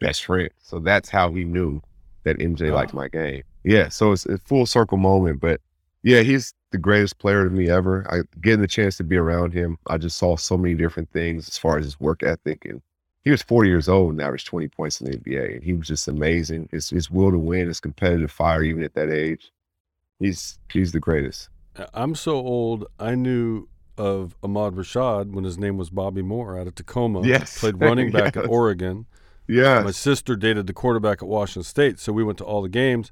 [0.00, 0.52] best friends.
[0.62, 1.82] So that's how he knew
[2.24, 2.76] that MJ wow.
[2.76, 3.42] liked my game.
[3.64, 5.40] Yeah, so it's a full circle moment.
[5.40, 5.60] But
[6.02, 8.06] yeah, he's the greatest player to me ever.
[8.10, 11.48] I getting the chance to be around him, I just saw so many different things
[11.48, 12.82] as far as his work ethic and
[13.22, 15.54] he was 40 years old and averaged 20 points in the NBA.
[15.54, 16.68] And he was just amazing.
[16.72, 19.52] His, his will to win, his competitive fire, even at that age.
[20.18, 21.48] He's he's the greatest.
[21.94, 22.86] I'm so old.
[23.00, 23.66] I knew
[23.98, 27.26] of Ahmad Rashad when his name was Bobby Moore out of Tacoma.
[27.26, 28.44] Yes, played running back yes.
[28.44, 29.06] at Oregon.
[29.48, 32.68] Yeah, my sister dated the quarterback at Washington State, so we went to all the
[32.68, 33.10] games.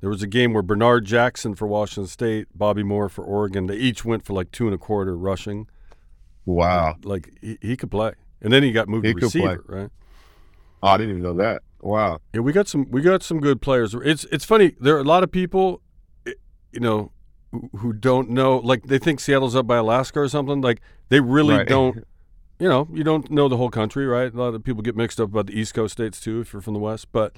[0.00, 3.66] There was a game where Bernard Jackson for Washington State, Bobby Moore for Oregon.
[3.66, 5.66] They each went for like two and a quarter rushing.
[6.44, 8.12] Wow, like he, he could play.
[8.42, 9.78] And then he got moved he to receiver, play.
[9.80, 9.90] right?
[10.82, 11.62] Oh, I didn't even know that.
[11.80, 12.20] Wow.
[12.34, 13.94] Yeah, we got some we got some good players.
[13.94, 14.74] It's it's funny.
[14.80, 15.82] There are a lot of people,
[16.26, 16.32] eh,
[16.72, 17.12] you know,
[17.78, 18.58] who don't know.
[18.58, 20.60] Like they think Seattle's up by Alaska or something.
[20.60, 21.68] Like they really right.
[21.68, 22.06] don't.
[22.62, 24.30] You know, you don't know the whole country, right?
[24.30, 26.60] A lot of people get mixed up about the East Coast states too, if you're
[26.60, 27.10] from the West.
[27.10, 27.36] But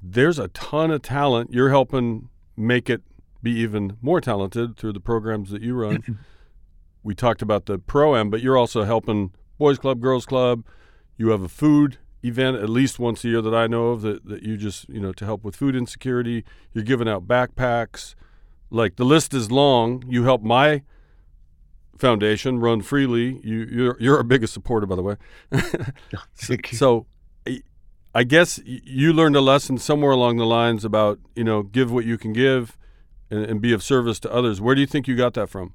[0.00, 1.52] there's a ton of talent.
[1.52, 3.02] You're helping make it
[3.42, 6.18] be even more talented through the programs that you run.
[7.02, 10.64] we talked about the pro am, but you're also helping boys club, girls club.
[11.18, 14.26] You have a food event at least once a year that I know of that,
[14.26, 16.44] that you just, you know, to help with food insecurity.
[16.72, 18.14] You're giving out backpacks.
[18.70, 20.02] Like the list is long.
[20.08, 20.82] You help my
[21.98, 23.38] foundation run freely.
[23.44, 25.16] You you're you're our biggest supporter, by the way.
[26.34, 27.06] so, so,
[28.14, 32.06] I guess you learned a lesson somewhere along the lines about you know give what
[32.06, 32.78] you can give,
[33.30, 34.60] and, and be of service to others.
[34.60, 35.74] Where do you think you got that from?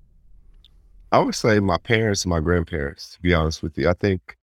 [1.12, 3.90] I would say my parents and my grandparents, to be honest with you.
[3.90, 4.38] I think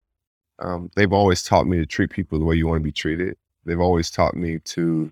[0.59, 3.37] um, they've always taught me to treat people the way you want to be treated.
[3.65, 5.11] They've always taught me to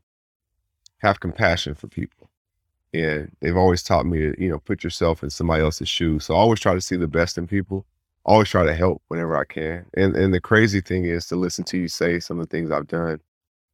[1.00, 2.30] have compassion for people.
[2.94, 6.26] And they've always taught me to, you know, put yourself in somebody else's shoes.
[6.26, 7.86] So I always try to see the best in people.
[8.26, 9.86] Always try to help whenever I can.
[9.96, 12.70] And and the crazy thing is to listen to you say some of the things
[12.70, 13.20] I've done.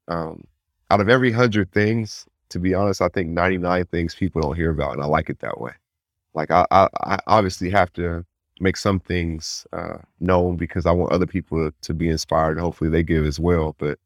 [0.08, 0.46] Um,
[0.90, 4.70] out of every hundred things, to be honest, I think 99 things people don't hear
[4.70, 5.74] about, and I like it that way
[6.38, 8.24] like I, I, I obviously have to
[8.60, 12.60] make some things uh, known because I want other people to be inspired.
[12.60, 13.76] Hopefully they give as well.
[13.80, 13.98] But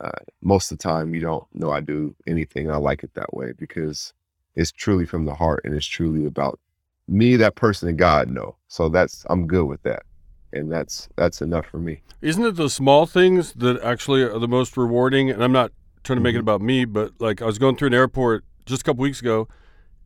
[0.00, 2.70] uh, most of the time, you don't know I do anything.
[2.70, 4.14] I like it that way because
[4.54, 6.60] it's truly from the heart and it's truly about
[7.08, 8.54] me, that person, and God know.
[8.68, 10.04] So that's I'm good with that,
[10.52, 12.02] and that's that's enough for me.
[12.22, 15.28] Isn't it the small things that actually are the most rewarding?
[15.28, 15.72] And I'm not
[16.04, 16.38] trying to make mm-hmm.
[16.38, 19.20] it about me, but like I was going through an airport just a couple weeks
[19.20, 19.48] ago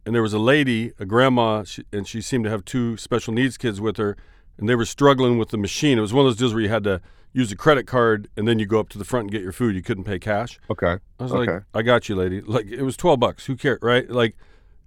[0.06, 3.32] and there was a lady, a grandma, she, and she seemed to have two special
[3.32, 4.16] needs kids with her,
[4.58, 5.98] and they were struggling with the machine.
[5.98, 7.00] It was one of those deals where you had to
[7.32, 9.52] use a credit card, and then you go up to the front and get your
[9.52, 9.74] food.
[9.74, 10.58] You couldn't pay cash.
[10.70, 10.98] Okay.
[11.18, 11.52] I was okay.
[11.52, 12.40] like, I got you, lady.
[12.40, 13.46] Like it was twelve bucks.
[13.46, 14.08] Who cares, right?
[14.08, 14.36] Like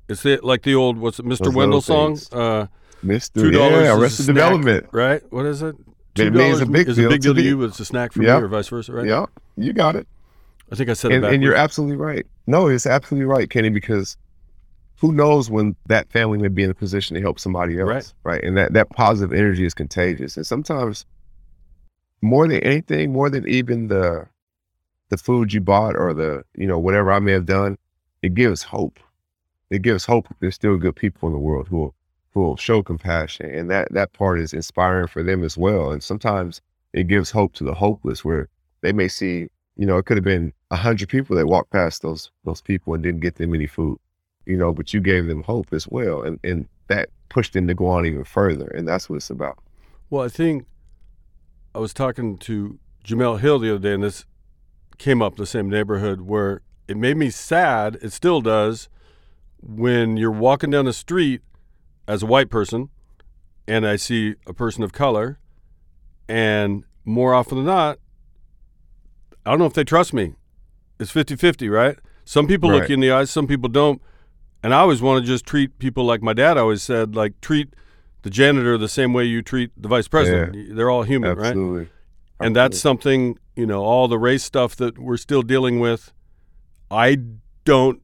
[0.08, 1.54] it's the, like the old what's it, Mr.
[1.54, 2.18] Wendal song?
[2.32, 2.68] Uh,
[3.06, 3.34] Mr.
[3.34, 5.22] Two dollars, yeah, Arrested Development, right?
[5.32, 5.76] What is it?
[6.16, 8.24] Two dollars a big is a big deal to, you, but it's a snack for
[8.24, 8.40] yep.
[8.40, 9.06] me, or vice versa, right?
[9.06, 9.26] Yeah,
[9.56, 10.08] you got it.
[10.72, 11.34] I think I said and, it.
[11.34, 12.26] And you're absolutely right.
[12.48, 14.18] No, it's absolutely right, Kenny, because
[15.00, 18.14] who knows when that family may be in a position to help somebody else, right?
[18.24, 18.44] right?
[18.44, 20.38] And that that positive energy is contagious.
[20.38, 21.06] And sometimes,
[22.22, 24.28] more than anything, more than even the
[25.10, 27.78] the food you bought or the you know whatever I may have done,
[28.22, 29.00] it gives hope.
[29.70, 31.96] It gives hope that there's still good people in the world who will
[32.34, 35.92] who will show compassion, and that that part is inspiring for them as well.
[35.92, 36.60] And sometimes
[36.94, 38.50] it gives hope to the hopeless, where
[38.82, 42.02] they may see, you know, it could have been a hundred people that walked past
[42.02, 44.00] those those people and didn't get them any food
[44.48, 46.22] you know, but you gave them hope as well.
[46.22, 48.68] And, and that pushed them to go on even further.
[48.68, 49.60] And that's what it's about.
[50.10, 50.66] Well, I think
[51.76, 54.26] I was talking to Jemele Hill the other day, and this
[54.98, 57.98] came up the same neighborhood where it made me sad.
[58.02, 58.90] It still does
[59.62, 61.42] when you're walking down the street
[62.08, 62.90] as a white person
[63.68, 65.40] and I see a person of color,
[66.30, 68.00] and more often than not,
[69.46, 70.36] I don't know if they trust me.
[71.00, 71.98] it's 50-50, right?
[72.24, 74.02] Some people look you in the eyes, some people don't.
[74.68, 77.74] And I always want to just treat people like my dad always said, like treat
[78.24, 80.76] the janitor the same way you treat the vice president.
[80.76, 81.48] They're all human, right?
[81.48, 81.90] Absolutely.
[82.42, 86.12] and that's something you know all the race stuff that we're still dealing with
[86.92, 87.18] i
[87.64, 88.02] don't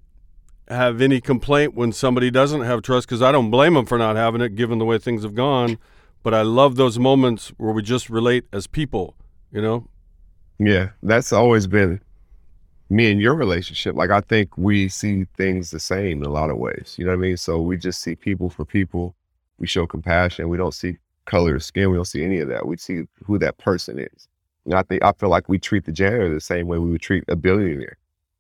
[0.70, 4.16] have any complaint when somebody doesn't have trust because i don't blame them for not
[4.16, 5.78] having it given the way things have gone
[6.24, 9.16] but i love those moments where we just relate as people
[9.52, 9.86] you know
[10.58, 12.00] Yeah, that's always been
[12.94, 13.96] me and your relationship.
[13.96, 16.96] Like I think we see things the same in a lot of ways.
[16.98, 17.38] You know what I mean?
[17.38, 19.16] So we just see people for people.
[19.58, 20.50] We show compassion.
[20.50, 21.90] We don't see color of skin.
[21.90, 22.68] We don't see any of that.
[22.68, 24.28] We see who that person is.
[24.66, 27.02] And I think I feel like we treat the janitor the same way we would
[27.02, 27.98] treat a billionaire,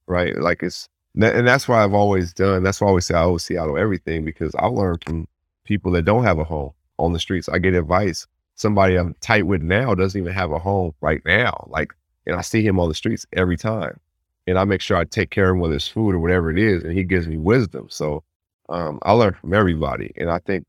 [0.07, 0.37] right?
[0.37, 2.63] Like it's and that's why I've always done.
[2.63, 5.27] That's why I always say I always see out of everything because I learned from
[5.63, 7.49] people that don't have a home on the streets.
[7.49, 8.25] I get advice.
[8.55, 11.67] Somebody I'm tight with now doesn't even have a home right now.
[11.69, 11.93] Like
[12.25, 13.99] and I see him on the streets every time.
[14.47, 16.59] And I make sure I take care of him whether it's food or whatever it
[16.59, 17.87] is, and he gives me wisdom.
[17.89, 18.23] So
[18.69, 20.65] um, I learn from everybody, and I think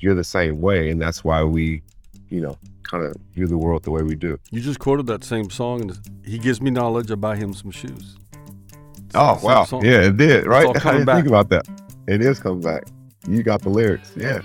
[0.00, 1.82] you're the same way, and that's why we,
[2.30, 4.38] you know, kind of view the world the way we do.
[4.50, 7.70] you just quoted that same song and he gives me knowledge i buy him some
[7.70, 8.16] shoes
[8.96, 9.84] It's Oh wow, song.
[9.84, 10.64] yeah, it did, right?
[10.86, 11.16] I didn't back.
[11.16, 11.68] think about that.
[12.06, 12.84] It is coming back.
[13.28, 14.40] You got the lyrics, yeah.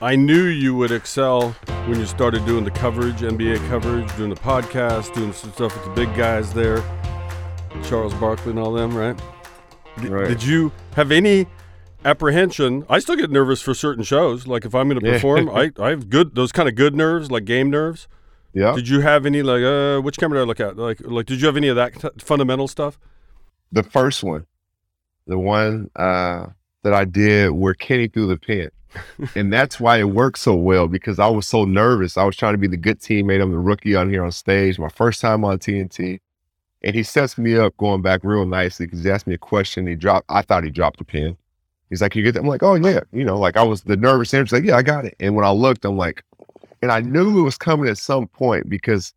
[0.00, 1.50] I knew you would excel
[1.86, 5.84] when you started doing the coverage, NBA coverage, doing the podcast, doing some stuff with
[5.84, 6.82] the big guys there,
[7.82, 9.16] Charles Barkley and all them, right?
[10.00, 10.28] D- Right.
[10.28, 11.46] Did you have any
[12.04, 12.86] apprehension?
[12.88, 14.46] I still get nervous for certain shows.
[14.46, 17.32] Like if I'm going to perform, I, I have good those kind of good nerves,
[17.32, 18.06] like game nerves.
[18.54, 18.74] Yeah.
[18.76, 20.76] Did you have any like uh which camera do I look at?
[20.76, 22.98] Like like did you have any of that t- fundamental stuff?
[23.72, 24.46] the first one,
[25.26, 26.46] the one uh,
[26.84, 28.70] that I did where Kenny threw the pen.
[29.34, 32.16] and that's why it worked so well because I was so nervous.
[32.16, 33.42] I was trying to be the good teammate.
[33.42, 36.20] I'm the rookie on here on stage, my first time on TNT.
[36.82, 39.86] And he sets me up going back real nicely because he asked me a question.
[39.86, 41.36] He dropped, I thought he dropped the pin.
[41.90, 42.40] He's like, You get that?
[42.40, 43.00] I'm like, Oh, yeah.
[43.12, 44.56] You know, like I was the nervous answer.
[44.56, 45.16] Like, Yeah, I got it.
[45.18, 46.22] And when I looked, I'm like,
[46.80, 49.12] and I knew it was coming at some point because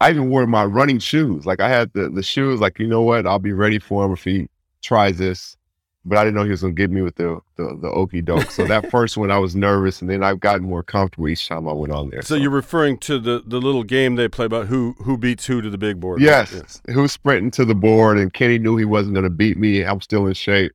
[0.00, 1.44] I even wore my running shoes.
[1.46, 3.26] Like I had the, the shoes, like, you know what?
[3.26, 4.48] I'll be ready for him if he
[4.82, 5.56] tries this.
[6.06, 8.50] But I didn't know he was gonna get me with the the, the okey doke.
[8.50, 11.66] So that first one I was nervous and then I've gotten more comfortable each time
[11.68, 12.22] I went on there.
[12.22, 15.62] So you're referring to the the little game they play about who who beats who
[15.62, 16.20] to the big board.
[16.20, 16.26] right?
[16.26, 16.82] Yes.
[16.90, 19.82] Who's sprinting to the board and Kenny knew he wasn't gonna beat me.
[19.82, 20.72] I'm still in shape.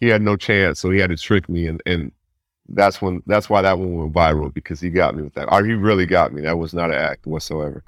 [0.00, 2.12] He had no chance, so he had to trick me and and
[2.68, 5.50] that's when that's why that one went viral because he got me with that.
[5.50, 6.42] Or he really got me.
[6.42, 7.82] That was not an act whatsoever.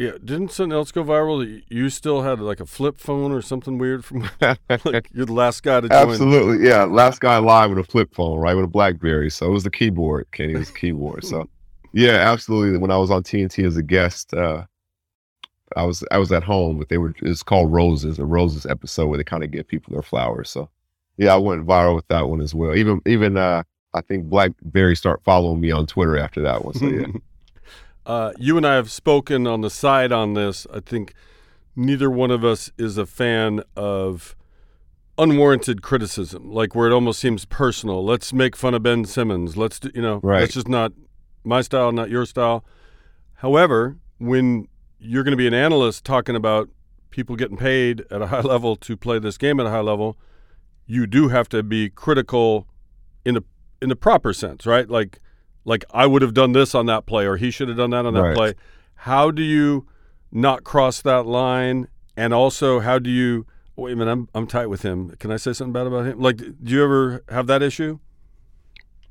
[0.00, 1.40] Yeah, didn't something else go viral?
[1.40, 5.34] that You still had like a flip phone or something weird from like you're the
[5.34, 6.08] last guy to join.
[6.10, 6.84] Absolutely, yeah.
[6.84, 9.28] Last guy live with a flip phone, right, with a BlackBerry.
[9.28, 10.26] So it was the keyboard.
[10.32, 11.24] Kenny was the keyboard.
[11.24, 11.50] So
[11.92, 12.78] yeah, absolutely.
[12.78, 14.64] When I was on TNT as a guest, uh,
[15.76, 19.08] I was I was at home, but they were it's called Roses, a Roses episode
[19.08, 20.48] where they kind of give people their flowers.
[20.48, 20.70] So
[21.18, 22.74] yeah, I went viral with that one as well.
[22.74, 26.72] Even even uh, I think BlackBerry start following me on Twitter after that one.
[26.72, 27.06] So yeah,
[28.06, 30.66] uh, you and I have spoken on the side on this.
[30.72, 31.14] I think
[31.76, 34.34] neither one of us is a fan of
[35.18, 38.04] unwarranted criticism, like where it almost seems personal.
[38.04, 39.56] Let's make fun of Ben Simmons.
[39.56, 40.40] Let's do, you know, Right.
[40.40, 40.92] that's just not
[41.44, 42.64] my style, not your style.
[43.34, 46.68] However, when you're going to be an analyst talking about
[47.10, 50.16] people getting paid at a high level to play this game at a high level,
[50.86, 52.66] you do have to be critical
[53.24, 53.44] in the
[53.82, 54.88] in the proper sense, right?
[54.90, 55.20] Like
[55.70, 58.04] like I would have done this on that play or he should have done that
[58.04, 58.36] on that Right.
[58.36, 58.54] play.
[59.08, 59.86] How do you
[60.32, 61.88] not cross that line?
[62.16, 65.10] And also how do you wait a minute, I'm I'm tight with him.
[65.20, 66.20] Can I say something bad about him?
[66.20, 67.98] Like do you ever have that issue?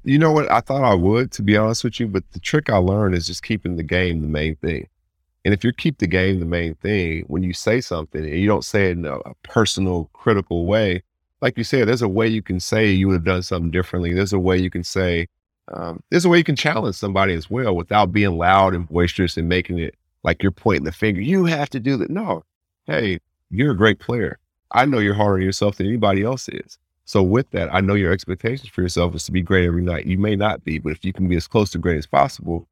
[0.04, 0.50] you know what?
[0.50, 3.28] I thought I would, to be honest with you, but the trick I learned is
[3.28, 4.88] just keeping the game the main thing.
[5.44, 8.48] And if you keep the game the main thing, when you say something and you
[8.48, 11.04] don't say it in a, a personal, critical way,
[11.42, 14.14] like you said, there's a way you can say you would have done something differently.
[14.14, 15.28] There's a way you can say,
[15.74, 19.38] um, there's a way you can challenge somebody as well without being loud and boisterous
[19.38, 21.22] and making it like you're pointing the finger.
[21.22, 22.10] You have to do that.
[22.10, 22.44] No,
[22.86, 24.40] hey, you're a great player.
[24.72, 26.78] I know you're harder on yourself than anybody else is.
[27.06, 30.06] So with that, I know your expectations for yourself is to be great every night.
[30.06, 32.68] You may not be, but if you can be as close to great as possible,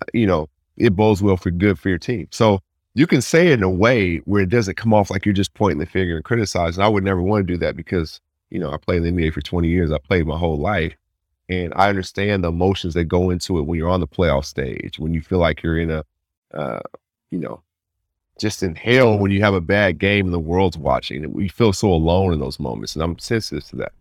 [0.00, 2.26] uh, you know, it bodes well for good for your team.
[2.32, 2.60] So
[2.94, 5.54] you can say it in a way where it doesn't come off like you're just
[5.54, 6.82] pointing the finger and criticizing.
[6.82, 9.32] I would never want to do that because, you know, I played in the NBA
[9.32, 9.92] for 20 years.
[9.92, 10.96] I played my whole life.
[11.48, 14.98] And I understand the emotions that go into it when you're on the playoff stage,
[14.98, 16.04] when you feel like you're in a,
[16.52, 16.80] uh,
[17.30, 17.62] you know,
[18.40, 21.24] just in hell when you have a bad game and the world's watching.
[21.24, 22.94] And we feel so alone in those moments.
[22.94, 23.92] And I'm sensitive to that.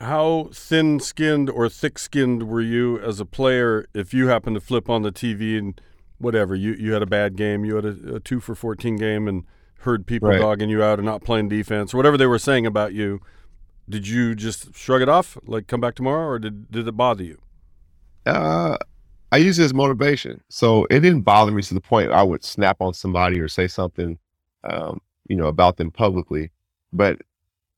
[0.00, 4.60] how thin skinned or thick skinned were you as a player if you happened to
[4.60, 5.80] flip on the TV and
[6.18, 9.28] whatever, you, you had a bad game, you had a, a two for 14 game
[9.28, 9.44] and
[9.80, 10.40] heard people Right.
[10.40, 13.20] dogging you out and not playing defense or whatever they were saying about you?
[13.88, 17.24] Did you just shrug it off, like come back tomorrow, or did, did it bother
[17.24, 17.40] you?
[18.26, 18.76] Uh,
[19.30, 20.40] I use it as motivation.
[20.48, 23.66] So it didn't bother me to the point I would snap on somebody or say
[23.66, 24.18] something,
[24.62, 26.50] um, you know, about them publicly.
[26.92, 27.20] But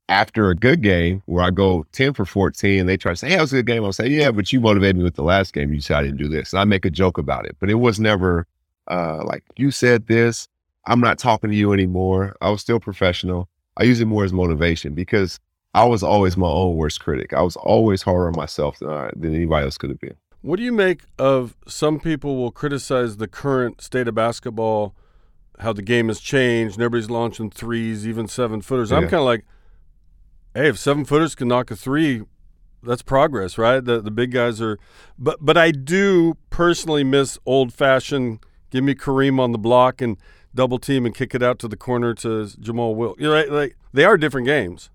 [0.09, 3.29] after a good game where I go 10 for 14 and they try to say,
[3.29, 3.83] Hey, it was a good game.
[3.83, 5.73] I'll say, Yeah, but you motivated me with the last game.
[5.73, 6.53] You said I didn't do this.
[6.53, 7.57] And I make a joke about it.
[7.59, 8.47] But it was never
[8.87, 10.47] uh, like, You said this.
[10.85, 12.35] I'm not talking to you anymore.
[12.39, 13.49] I was still professional.
[13.75, 15.39] I use it more as motivation because
[15.77, 17.33] I was always my own worst critic.
[17.33, 20.15] I was always harder on myself than, I, than anybody else could have been.
[20.41, 24.95] What do you make of some people will criticize the current state of basketball,
[25.59, 28.91] how the game has changed, and everybody's launching threes, even seven footers?
[28.91, 29.45] I'm kind of like,
[30.55, 32.23] hey, if seven footers can knock a three,
[32.81, 33.83] that's progress, right?
[33.83, 34.79] The the big guys are,
[35.19, 38.39] but but I do personally miss old fashioned.
[38.71, 40.17] Give me Kareem on the block and
[40.55, 43.15] double team and kick it out to the corner to Jamal Will.
[43.19, 43.51] You know, right?
[43.51, 44.89] like they are different games.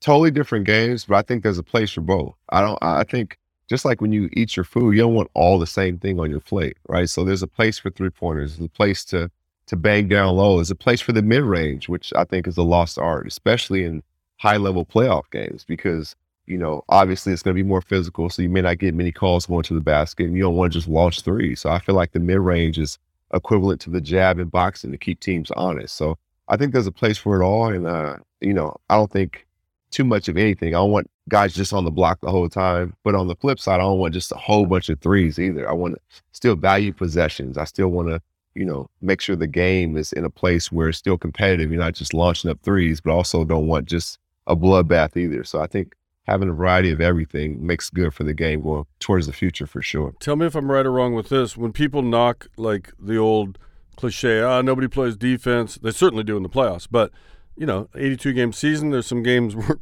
[0.00, 2.34] Totally different games, but I think there's a place for both.
[2.50, 2.78] I don't.
[2.82, 5.98] I think just like when you eat your food, you don't want all the same
[5.98, 7.08] thing on your plate, right?
[7.08, 9.30] So there's a place for three pointers, there's a place to
[9.66, 12.56] to bang down low, there's a place for the mid range, which I think is
[12.56, 14.02] a lost art, especially in
[14.38, 18.42] high level playoff games, because you know obviously it's going to be more physical, so
[18.42, 20.78] you may not get many calls going to the basket, and you don't want to
[20.78, 21.54] just launch three.
[21.54, 22.98] So I feel like the mid range is
[23.32, 25.94] equivalent to the jab in boxing to keep teams honest.
[25.94, 29.12] So I think there's a place for it all, and uh, you know I don't
[29.12, 29.46] think
[29.90, 30.68] too much of anything.
[30.68, 32.94] I don't want guys just on the block the whole time.
[33.04, 35.68] But on the flip side, I don't want just a whole bunch of threes either.
[35.68, 36.00] I want to
[36.32, 37.58] still value possessions.
[37.58, 38.20] I still want to,
[38.54, 41.70] you know, make sure the game is in a place where it's still competitive.
[41.70, 45.44] You're not just launching up threes, but also don't want just a bloodbath either.
[45.44, 45.94] So I think
[46.26, 49.82] having a variety of everything makes good for the game going towards the future for
[49.82, 50.14] sure.
[50.20, 51.56] Tell me if I'm right or wrong with this.
[51.56, 53.58] When people knock like the old
[53.96, 55.78] cliche, ah, nobody plays defense.
[55.82, 57.12] They certainly do in the playoffs, but
[57.60, 58.90] you know, 82 game season.
[58.90, 59.78] There's some games where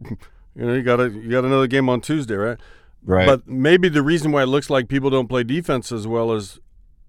[0.57, 2.59] you know you got a, you got another game on Tuesday, right?
[3.05, 3.25] Right.
[3.25, 6.59] But maybe the reason why it looks like people don't play defense as well as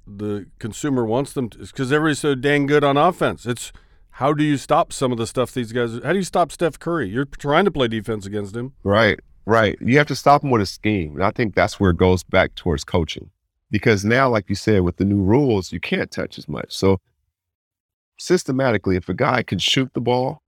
[0.05, 3.47] the consumer wants them to is because everybody's so dang good on offense.
[3.47, 3.73] It's
[4.11, 5.99] how do you stop some of the stuff these guys?
[6.03, 7.09] How do you stop Steph Curry?
[7.09, 8.73] You're trying to play defense against him.
[8.83, 9.75] Right, right.
[9.81, 11.15] You have to stop him with a scheme.
[11.15, 13.31] And I think that's where it goes back towards coaching.
[13.71, 16.71] Because now, like you said, with the new rules, you can't touch as much.
[16.75, 16.99] So
[18.19, 20.43] systematically, if a guy can shoot the ball,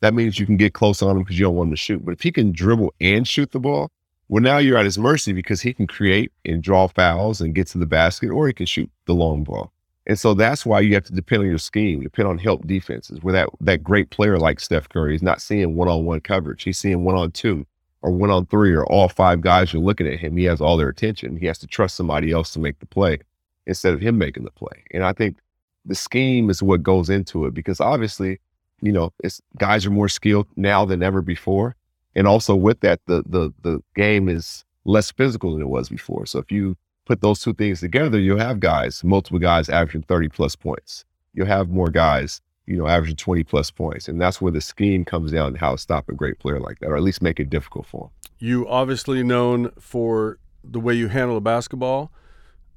[0.00, 2.04] that means you can get close on him because you don't want him to shoot.
[2.04, 3.90] But if he can dribble and shoot the ball,
[4.28, 7.68] well, now you're at his mercy because he can create and draw fouls and get
[7.68, 9.72] to the basket, or he can shoot the long ball.
[10.08, 13.20] And so that's why you have to depend on your scheme, depend on help defenses.
[13.22, 16.62] Where that that great player like Steph Curry is not seeing one on one coverage,
[16.62, 17.66] he's seeing one on two
[18.02, 20.36] or one on three, or all five guys are looking at him.
[20.36, 21.36] He has all their attention.
[21.36, 23.18] He has to trust somebody else to make the play
[23.66, 24.84] instead of him making the play.
[24.92, 25.38] And I think
[25.84, 28.38] the scheme is what goes into it because obviously,
[28.80, 31.76] you know, it's guys are more skilled now than ever before.
[32.14, 36.26] And also with that, the the the game is less physical than it was before.
[36.26, 40.28] So if you put those two things together, you'll have guys, multiple guys averaging 30
[40.28, 41.04] plus points.
[41.34, 44.08] You'll have more guys, you know, averaging 20 plus points.
[44.08, 46.78] And that's where the scheme comes down to how to stop a great player like
[46.80, 48.10] that, or at least make it difficult for him.
[48.38, 52.12] You obviously known for the way you handle a basketball.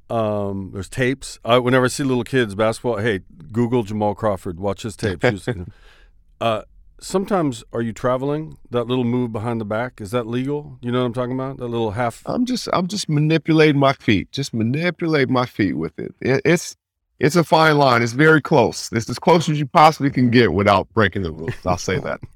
[0.09, 1.39] Um, there's tapes.
[1.45, 4.59] I, whenever I see little kids basketball, hey, Google Jamal Crawford.
[4.59, 5.21] Watch his tapes.
[5.21, 5.49] Just,
[6.41, 6.63] uh,
[6.99, 8.57] sometimes are you traveling?
[8.71, 10.79] That little move behind the back is that legal?
[10.81, 11.57] You know what I'm talking about?
[11.57, 12.23] That little half.
[12.25, 16.13] I'm just I'm just manipulating my feet, just manipulate my feet with it.
[16.21, 16.41] it.
[16.43, 16.75] It's
[17.19, 18.01] it's a fine line.
[18.01, 18.89] It's very close.
[18.93, 21.53] It's as close as you possibly can get without breaking the rules.
[21.65, 22.21] I'll say that.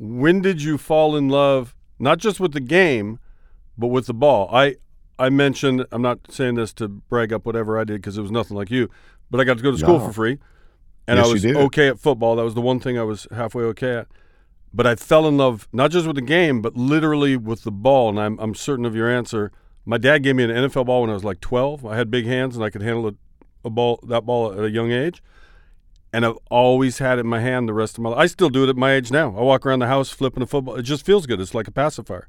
[0.00, 3.18] when did you fall in love not just with the game
[3.76, 4.74] but with the ball i
[5.20, 8.30] i mentioned i'm not saying this to brag up whatever i did because it was
[8.30, 8.88] nothing like you
[9.30, 10.06] but i got to go to school No.
[10.06, 10.38] for free
[11.06, 13.64] and Yes, i was okay at football that was the one thing i was halfway
[13.64, 14.06] okay at
[14.74, 18.08] but i fell in love not just with the game but literally with the ball
[18.08, 19.52] and i'm, I'm certain of your answer
[19.84, 22.26] my dad gave me an nfl ball when i was like 12 i had big
[22.26, 23.12] hands and i could handle a,
[23.64, 25.22] a ball that ball at a young age
[26.12, 28.18] and I've always had it in my hand the rest of my life.
[28.18, 29.28] I still do it at my age now.
[29.28, 30.74] I walk around the house flipping a football.
[30.74, 31.40] It just feels good.
[31.40, 32.26] It's like a pacifier.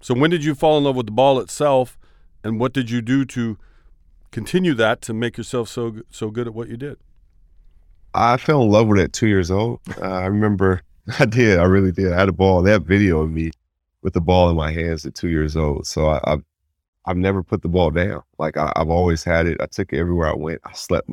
[0.00, 1.96] So when did you fall in love with the ball itself,
[2.44, 3.58] and what did you do to
[4.30, 6.98] continue that to make yourself so so good at what you did?
[8.14, 9.80] I fell in love with it two years old.
[10.00, 10.82] Uh, I remember
[11.18, 11.58] I did.
[11.58, 12.12] I really did.
[12.12, 12.62] I had a ball.
[12.62, 13.50] They have video of me
[14.02, 15.86] with the ball in my hands at two years old.
[15.86, 16.42] So I, I've
[17.06, 18.22] I've never put the ball down.
[18.38, 19.60] Like I, I've always had it.
[19.60, 20.60] I took it everywhere I went.
[20.64, 21.08] I slept.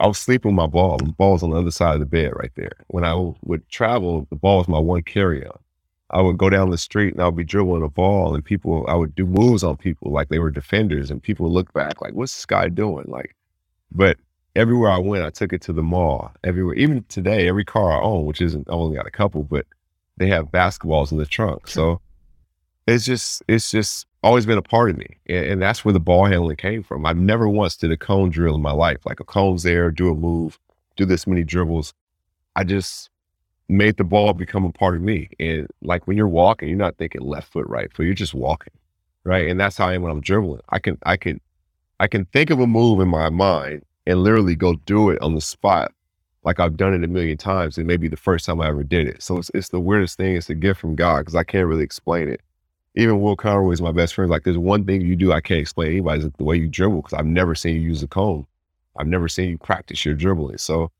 [0.00, 0.98] I was sleeping with my ball.
[0.98, 2.72] The ball was on the other side of the bed right there.
[2.88, 5.58] When I would travel, the ball was my one carry on.
[6.10, 8.84] I would go down the street and I would be dribbling a ball and people,
[8.88, 12.00] I would do moves on people like they were defenders and people would look back
[12.00, 13.06] like, what's this guy doing?
[13.08, 13.34] Like,
[13.90, 14.16] but
[14.54, 16.32] everywhere I went, I took it to the mall.
[16.44, 19.66] Everywhere, even today, every car I own, which isn't, I only got a couple, but
[20.16, 21.66] they have basketballs in the trunk.
[21.68, 22.00] So
[22.86, 25.18] it's just, it's just always been a part of me.
[25.28, 27.04] And, and that's where the ball handling came from.
[27.04, 30.10] I've never once did a cone drill in my life, like a cone's there, do
[30.10, 30.58] a move,
[30.96, 31.92] do this many dribbles.
[32.54, 33.10] I just
[33.68, 35.28] made the ball become a part of me.
[35.40, 38.04] And like when you're walking, you're not thinking left foot, right foot.
[38.06, 38.72] You're just walking,
[39.24, 39.48] right?
[39.48, 40.60] And that's how I am when I'm dribbling.
[40.68, 41.40] I can, I can,
[41.98, 45.34] I can think of a move in my mind and literally go do it on
[45.34, 45.92] the spot,
[46.44, 47.76] like I've done it a million times.
[47.76, 49.22] And maybe the first time I ever did it.
[49.22, 50.36] So it's, it's the weirdest thing.
[50.36, 52.40] It's a gift from God because I can't really explain it.
[52.94, 54.30] Even Will Conroy is my best friend.
[54.30, 57.02] Like there's one thing you do I can't explain anybody is the way you dribble
[57.02, 58.46] because I've never seen you use a cone.
[58.98, 60.58] I've never seen you practice your dribbling.
[60.58, 60.90] So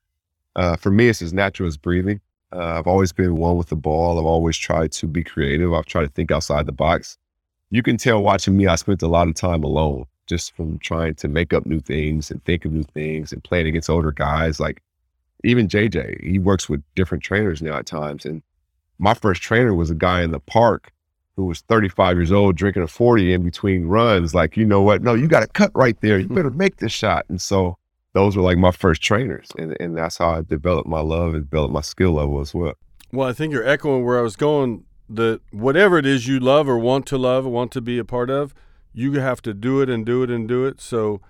[0.57, 2.21] uh, for me, it's as natural as breathing.
[2.53, 4.19] Uh, I've always been one with the ball.
[4.19, 5.73] I've always tried to be creative.
[5.73, 7.19] I've tried to think outside the box.
[7.71, 11.15] You can tell watching me, I spent a lot of time alone just from trying
[11.15, 14.61] to make up new things and think of new things and playing against older guys.
[14.61, 14.83] Like
[15.45, 18.25] even JJ, he works with different trainers now at times.
[18.25, 18.43] And
[18.99, 20.93] my first trainer was a guy in the park
[21.37, 24.35] who was 35 years old drinking a 40 in between runs.
[24.35, 25.03] Like, you know what?
[25.03, 26.19] No, you got to cut right there.
[26.19, 27.27] You better make this shot.
[27.29, 27.77] And so
[28.17, 31.45] those were like my first trainers, and, and that's how I developed my love and
[31.45, 32.73] developed my skill level as well.
[33.13, 34.85] Well, I think you're echoing where I was going.
[35.09, 38.07] That whatever it is you love or want to love or want to be a
[38.07, 38.55] part of,
[38.95, 40.81] you have to do it and do it and do it.
[40.81, 41.21] So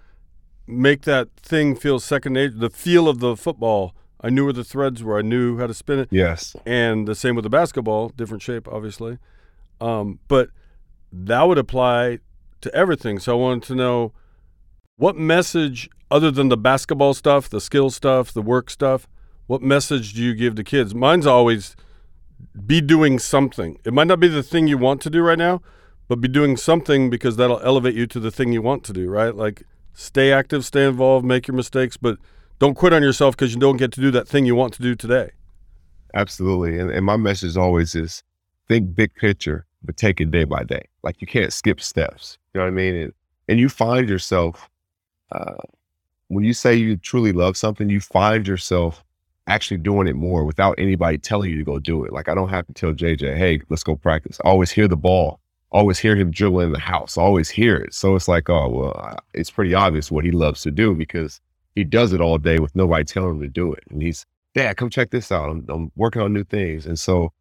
[0.66, 2.55] make that thing feel second nature.
[2.57, 3.93] The feel of the football.
[4.20, 5.18] I knew where the threads were.
[5.18, 6.09] I knew how to spin it.
[6.12, 6.55] Yes.
[6.64, 9.18] And the same with the basketball, different shape, obviously.
[9.80, 10.51] Um, but
[11.12, 12.20] that would apply
[12.61, 13.18] to everything.
[13.18, 14.12] So I wanted to know
[14.97, 19.07] what message other than the basketball stuff, the skill stuff, the work stuff,
[19.47, 20.94] what message do you give to kids?
[20.94, 21.76] Mine's always
[22.66, 23.78] be doing something.
[23.84, 25.62] It might not be the thing you want to do right now,
[26.09, 29.09] but be doing something because that'll elevate you to the thing you want to do,
[29.09, 29.34] right?
[29.34, 32.18] Like stay active, stay involved, make your mistakes, but
[32.59, 34.82] don't quit on yourself because you don't get to do that thing you want to
[34.82, 35.30] do today.
[36.14, 36.78] Absolutely.
[36.78, 38.22] And, and my message always is
[38.68, 40.88] think big picture, but take it day by day.
[41.03, 42.38] Like you can't skip steps.
[42.55, 42.94] You know what I mean?
[42.94, 43.12] And,
[43.49, 44.70] and you find yourself
[45.33, 45.55] uh,
[46.29, 49.05] when you say you truly love something, you find yourself
[49.47, 52.12] actually doing it more without anybody telling you to go do it.
[52.12, 54.39] Like I don't have to tell JJ, hey, let's go practice.
[54.45, 57.95] I always hear the ball, always hear him dribble in the house, always hear it.
[57.95, 61.41] So it's like, oh, well, it's pretty obvious what he loves to do because
[61.74, 63.85] he does it all day with nobody telling him to do it.
[63.91, 65.51] And he's, Dad, come check this out.
[65.51, 66.87] I'm, I'm working on new things.
[66.87, 67.33] And so,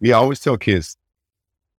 [0.00, 0.96] yeah, I always tell kids,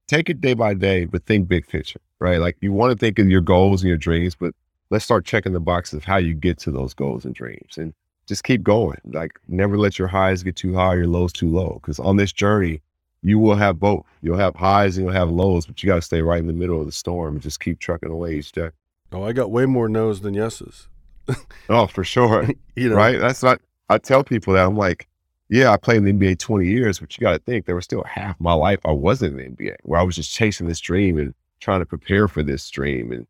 [0.08, 2.40] take it day by day, but think big picture, right?
[2.40, 4.54] Like you want to think of your goals and your dreams, but
[4.92, 7.94] let's start checking the boxes of how you get to those goals and dreams and
[8.28, 9.00] just keep going.
[9.06, 11.80] Like never let your highs get too high, your lows too low.
[11.82, 12.82] Cause on this journey,
[13.24, 14.06] you will have both.
[14.22, 16.54] You'll have highs and you'll have lows, but you got to stay right in the
[16.54, 18.70] middle of the storm and just keep trucking away each day.
[19.12, 20.88] Oh, I got way more no's than yeses.
[21.70, 22.50] oh, for sure.
[22.76, 23.20] you know, right?
[23.20, 25.08] That's not, I tell people that I'm like,
[25.50, 27.84] yeah, I played in the NBA 20 years, but you got to think there was
[27.84, 30.80] still half my life I wasn't in the NBA where I was just chasing this
[30.80, 33.28] dream and trying to prepare for this dream and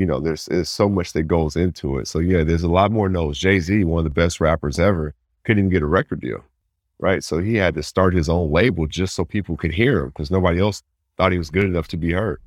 [0.00, 2.08] you know, there's there's so much that goes into it.
[2.08, 3.36] So yeah, there's a lot more no's.
[3.36, 5.12] Jay Z, one of the best rappers ever,
[5.44, 6.42] couldn't even get a record deal,
[6.98, 7.22] right?
[7.22, 10.30] So he had to start his own label just so people could hear him because
[10.30, 10.82] nobody else
[11.18, 12.40] thought he was good enough to be heard.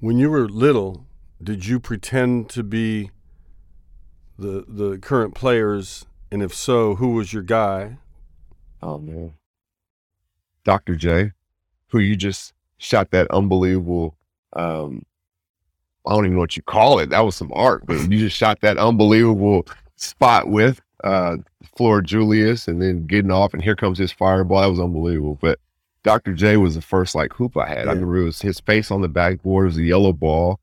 [0.00, 1.06] When you were little,
[1.40, 3.12] did you pretend to be
[4.36, 7.98] the the current players, and if so, who was your guy?
[8.82, 9.34] Oh man,
[10.64, 10.96] Dr.
[10.96, 11.30] J,
[11.90, 14.16] who you just shot that unbelievable
[14.54, 15.04] um,
[16.08, 17.10] I don't even know what you call it.
[17.10, 21.36] That was some art, but you just shot that unbelievable spot with uh
[22.02, 24.62] Julius and then getting off and here comes his fireball.
[24.62, 25.38] That was unbelievable.
[25.40, 25.60] But
[26.02, 26.32] Dr.
[26.32, 27.84] J was the first like hoop I had.
[27.84, 27.90] Yeah.
[27.90, 30.58] I remember it was his face on the backboard was a yellow ball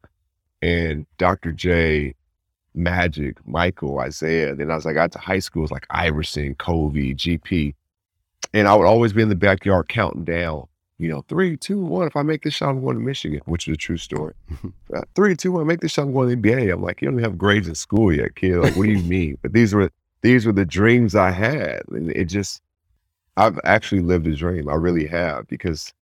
[0.62, 1.52] and Dr.
[1.52, 2.16] J,
[2.74, 4.56] Magic, Michael, Isiah.
[4.56, 7.76] Then I was like, I got to high school, it was like Iverson, Kobe, GP.
[8.54, 10.68] And I would always be in the backyard counting down
[10.98, 12.08] you know, three, two, one.
[12.08, 14.34] If I make this shot, I'm going to Michigan, which is a true story.
[14.94, 15.68] uh, three, two, one.
[15.68, 16.74] Make this shot, I'm going to the NBA.
[16.74, 18.58] I'm like, you don't even have grades in school yet, kid.
[18.58, 19.38] Like, what do you mean?
[19.42, 19.90] But these were
[20.22, 22.62] these were the dreams I had, and it just,
[23.38, 24.70] I've actually lived a dream.
[24.70, 25.94] I really have because,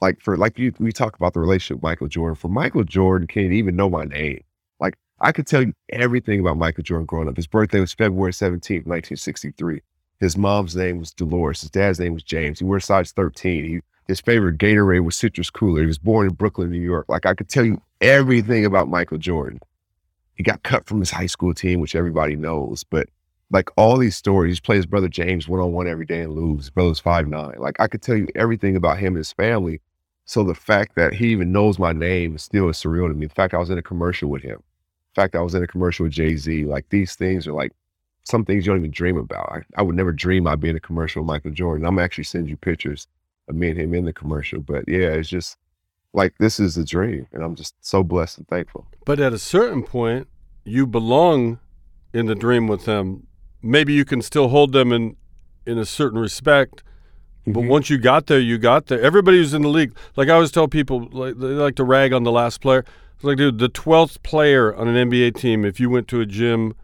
[0.00, 2.36] like, for like you, we talk about the relationship with Michael Jordan.
[2.36, 4.42] For Michael Jordan, can't even know my name.
[4.78, 7.36] Like, I could tell you everything about Michael Jordan growing up.
[7.36, 9.80] His birthday was February 17th, 1963.
[10.20, 11.62] His mom's name was Dolores.
[11.62, 12.58] His dad's name was James.
[12.58, 13.64] He wears size 13.
[13.64, 15.82] He his favorite Gatorade was citrus cooler.
[15.82, 17.06] He was born in Brooklyn, New York.
[17.08, 19.60] Like I could tell you everything about Michael Jordan.
[20.36, 22.84] He got cut from his high school team, which everybody knows.
[22.84, 23.08] But
[23.50, 26.62] like all these stories, he plays brother James one on one every day and lose.
[26.62, 27.56] His brother's five nine.
[27.58, 29.80] Like I could tell you everything about him and his family
[30.26, 33.26] So the fact that he even knows my name is still surreal to me.
[33.26, 34.62] The fact I was in a commercial with him,
[35.14, 37.72] the fact I was in a commercial with Jay Z, like these things are like
[38.24, 39.50] some things you don't even dream about.
[39.52, 41.86] I, I would never dream I'd be in a commercial with Michael Jordan.
[41.86, 43.08] I'm actually send you pictures
[43.48, 44.60] of me and him in the commercial.
[44.60, 45.56] But yeah, it's just
[46.12, 48.86] like this is a dream, and I'm just so blessed and thankful.
[49.04, 50.28] But at a certain point,
[50.64, 51.58] you belong
[52.12, 53.26] in the dream with them.
[53.62, 55.16] Maybe you can still hold them in
[55.66, 56.82] in a certain respect.
[57.46, 57.68] But Mhm.
[57.68, 59.00] once you got there, you got there.
[59.00, 62.12] Everybody who's in the league, like I always tell people, like they like to rag
[62.12, 62.84] on the last player.
[63.16, 66.26] It's like, dude, the twelfth player on an NBA team, if you went to a
[66.26, 66.76] gym, with-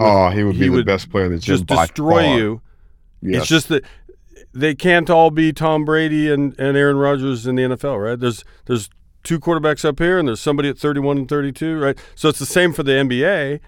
[0.00, 2.38] oh, he would be he the would best player in the gym just destroy far.
[2.38, 2.60] you.
[3.22, 3.42] Yes.
[3.42, 3.84] It's just that
[4.58, 8.18] they can't all be Tom Brady and, and Aaron Rodgers in the NFL, right?
[8.18, 8.88] There's there's
[9.22, 11.98] two quarterbacks up here, and there's somebody at 31 and 32, right?
[12.14, 13.60] So it's the same for the NBA.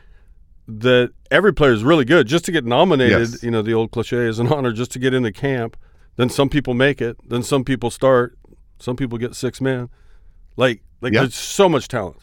[0.71, 2.27] That every player is really good.
[2.27, 3.43] Just to get nominated, Yes.
[3.43, 4.71] you know, the old cliche is an honor.
[4.71, 5.79] Just to get into camp,
[6.17, 7.17] then some people make it.
[7.27, 8.37] Then some people start.
[8.79, 9.89] Some people get six man.
[10.57, 11.21] Like like Yeah.
[11.21, 12.19] there's so much talent.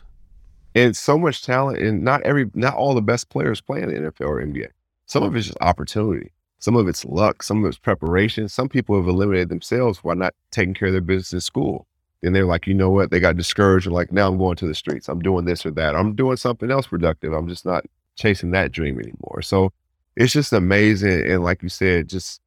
[0.75, 3.95] and so much talent and not every not all the best players play in the
[4.11, 4.67] NFL or NBA.
[5.07, 6.31] Some of it's just opportunity.
[6.65, 7.43] Some of it's luck.
[7.43, 8.49] Some of it's preparation.
[8.49, 11.85] Some people have eliminated themselves by not taking care of their business in school.
[12.23, 13.11] And they're like, you know what?
[13.11, 15.07] They got discouraged and like, now I'm going to the streets.
[15.07, 15.95] I'm doing this or that.
[15.95, 17.33] I'm doing something else productive.
[17.33, 17.85] I'm just not
[18.15, 19.43] chasing that dream anymore.
[19.43, 19.73] So
[20.15, 21.29] it's just amazing.
[21.29, 22.41] And like you said, just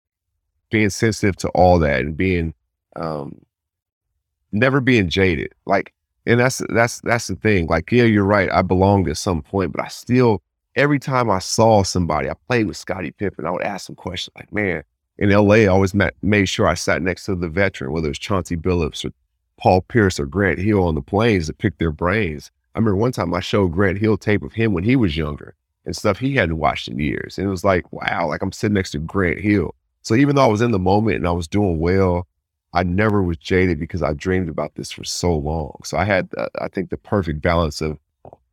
[0.68, 2.54] being sensitive to all that and being
[2.96, 3.40] um
[4.50, 5.52] never being jaded.
[5.64, 5.94] Like
[6.26, 7.68] and that's that's that's the thing.
[7.68, 8.50] Like, yeah, you're right.
[8.50, 10.42] I belonged at some point, but I still
[10.76, 13.46] every time I saw somebody, I played with Scottie Pippen.
[13.46, 14.82] I would ask some questions like, man,
[15.18, 18.18] in LA, I always met, made sure I sat next to the veteran, whether it's
[18.18, 19.12] Chauncey Billups or
[19.58, 22.50] Paul Pierce or Grant Hill on the planes to pick their brains.
[22.74, 25.56] I remember one time I showed Grant Hill tape of him when he was younger
[25.84, 27.38] and stuff he hadn't watched in years.
[27.38, 29.74] And it was like, wow, like I'm sitting next to Grant Hill.
[30.02, 32.28] So even though I was in the moment and I was doing well,
[32.72, 35.80] I never was jaded because I dreamed about this for so long.
[35.84, 37.98] So I had, uh, I think, the perfect balance of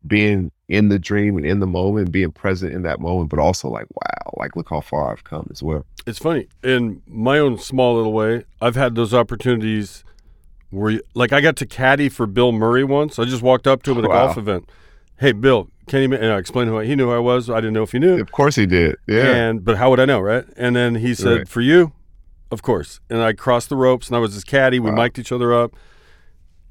[0.07, 3.69] being in the dream and in the moment, being present in that moment, but also
[3.69, 5.85] like, wow, like look how far I've come as well.
[6.07, 6.47] It's funny.
[6.63, 10.03] In my own small little way, I've had those opportunities
[10.71, 13.17] where, you, like, I got to caddy for Bill Murray once.
[13.19, 14.25] I just walked up to him at a Wow.
[14.25, 14.69] golf event.
[15.19, 16.09] Hey, Bill, can you?
[16.09, 17.49] ma-" And I explained who I, he knew who I was.
[17.49, 18.19] I didn't know if he knew.
[18.19, 18.97] Of course he did.
[19.07, 19.23] Yeah.
[19.33, 20.43] And but how would I know, right?
[20.57, 21.47] And then he said, Right.
[21.47, 21.93] "For you,
[22.51, 24.79] of course." And I crossed the ropes, and I was his caddy.
[24.79, 24.97] We Wow.
[25.03, 25.73] mic'd each other up,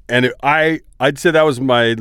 [0.07, 1.95] and it, I I'd say that was my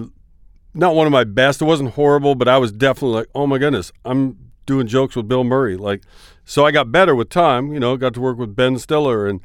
[0.75, 1.62] not one of my best.
[1.62, 5.29] It wasn't horrible, but I was definitely like, "Oh my goodness, I'm doing jokes with
[5.29, 6.03] Bill Murray." Like,
[6.45, 7.72] so I got better with time.
[7.72, 9.41] You know, got to work with Ben Stiller and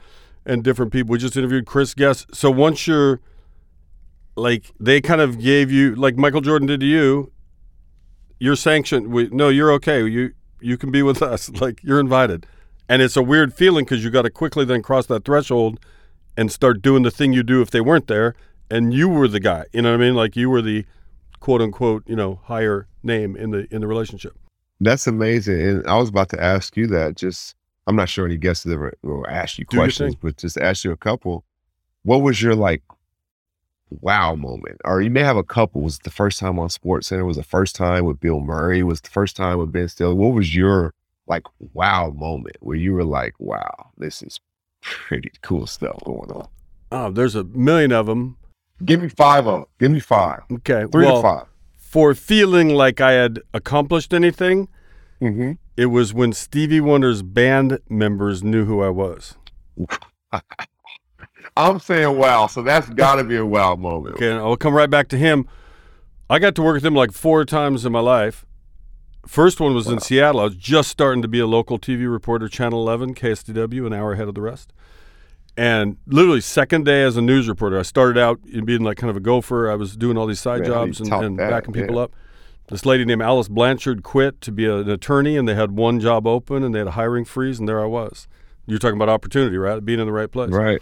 [0.45, 1.11] and different people.
[1.11, 2.35] We just interviewed Chris Guest.
[2.35, 3.21] So once you're
[4.35, 7.31] like they kind of gave you like Michael Jordan did to you,
[8.39, 9.07] you're sanctioned.
[9.07, 10.05] We, no, you're okay.
[10.07, 11.49] You you can be with us.
[11.49, 12.45] Like you're invited,
[12.87, 15.79] and it's a weird feeling because you got to quickly then cross that threshold
[16.35, 18.33] and start doing the thing you do if they weren't there,
[18.71, 19.65] and you were the guy.
[19.73, 20.15] You know what I mean?
[20.15, 20.85] Like you were the
[21.39, 24.37] quote unquote you know higher name in the in the relationship.
[24.81, 25.61] That's amazing.
[25.61, 27.15] And I was about to ask you that.
[27.15, 27.55] Just,
[27.87, 30.91] I'm not sure any guests ever will ask you Do questions, but just ask you
[30.91, 31.43] a couple.
[32.03, 32.81] What was your like
[33.89, 34.79] wow moment?
[34.85, 35.81] Or you may have a couple.
[35.81, 37.25] Was it the first time on Sports Center?
[37.25, 38.83] Was the first time with Bill Murray?
[38.83, 40.15] Was it the first time with Ben Stiller?
[40.15, 40.93] What was your
[41.27, 44.39] like wow moment where you were like, wow, this is
[44.81, 46.47] pretty cool stuff going on?
[46.91, 48.37] Oh, there's a million of them.
[48.85, 49.65] Give me five of them.
[49.79, 50.41] Give me five.
[50.51, 51.45] Okay, Three well, to five.
[51.77, 54.67] for feeling like I had accomplished anything,
[55.21, 55.53] Mm-hmm.
[55.75, 59.35] it was when Stevie Wonder's band members knew who I was.
[61.57, 64.15] I'm saying wow, so that's got to be a wow moment.
[64.15, 65.45] Okay, I'll come right back to him.
[66.29, 68.45] I got to work with him like four times in my life.
[69.27, 70.39] First one was in Seattle.
[70.41, 74.13] I was just starting to be a local TV reporter, Channel 11, KSTW, an hour
[74.13, 74.71] ahead of the rest.
[75.59, 79.09] And literally, second day as a news reporter, I started out in being like kind
[79.09, 79.69] of a gopher.
[79.69, 81.49] I was doing all these side Man, how do you jobs and, and that?
[81.49, 82.03] backing people Yeah.
[82.03, 82.13] up.
[82.69, 86.25] This lady named Alice Blanchard quit to be an attorney, and they had one job
[86.25, 88.25] open, and they had a hiring freeze, and there I was.
[88.67, 89.83] You're talking about opportunity, right?
[89.83, 90.51] Being in the right place.
[90.51, 90.81] Right.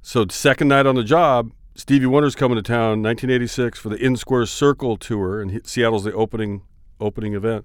[0.00, 4.14] So second night on the job, Stevie Wonder's coming to town, 1986, for the In
[4.14, 6.62] Square Circle tour, and he, Seattle's the opening
[7.00, 7.64] opening event.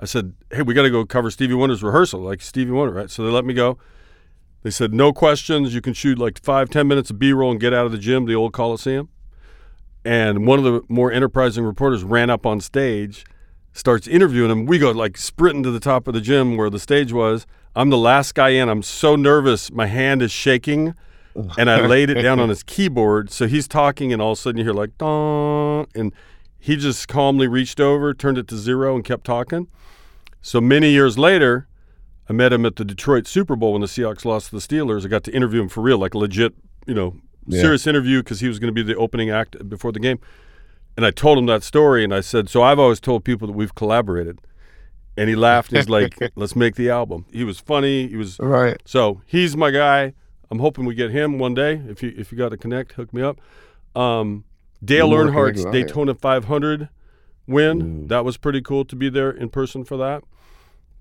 [0.00, 3.10] I said, "Hey, we got to go cover Stevie Wonder's rehearsal, like Stevie Wonder, right?"
[3.10, 3.76] So they let me go.
[4.64, 5.74] They said, "No questions.
[5.74, 8.24] You can shoot like five, ten minutes of B-roll and get out of the gym,
[8.24, 9.08] the old Coliseum."
[10.04, 13.24] And one of the more enterprising reporters ran up on stage,
[13.72, 14.66] starts interviewing him.
[14.66, 17.46] We go like sprinting to the top of the gym where the stage was.
[17.76, 18.68] I'm the last guy in.
[18.68, 19.70] I'm so nervous.
[19.70, 20.94] My hand is shaking
[21.58, 23.30] and I laid it down on his keyboard.
[23.30, 26.12] So he's talking, and all of a sudden you hear like dong, and
[26.58, 29.68] he just calmly reached over, turned it to zero, and kept talking.
[30.40, 31.66] So many years later,
[32.28, 35.04] I met him at the Detroit Super Bowl when the Seahawks lost to the Steelers.
[35.04, 36.54] I got to interview him for real, like a legit,
[36.86, 37.16] you know,
[37.46, 37.60] Yeah.
[37.60, 40.18] serious interview because he was going to be the opening act before the game.
[40.96, 43.52] And I told him that story, and I said, "So I've always told people that
[43.54, 44.38] we've collaborated."
[45.16, 45.70] And he laughed.
[45.72, 48.06] He's like, "Let's make the album." He was funny.
[48.08, 48.80] He was Right.
[48.84, 50.14] so he's my guy.
[50.50, 51.82] I'm hoping we get him one day.
[51.88, 53.40] If you if you got to connect, hook me up.
[53.96, 54.44] Um,
[54.84, 55.64] Dale Earnhardt's.
[55.66, 56.88] Daytona 500
[57.46, 58.06] win.
[58.08, 60.22] That was pretty cool to be there in person for that.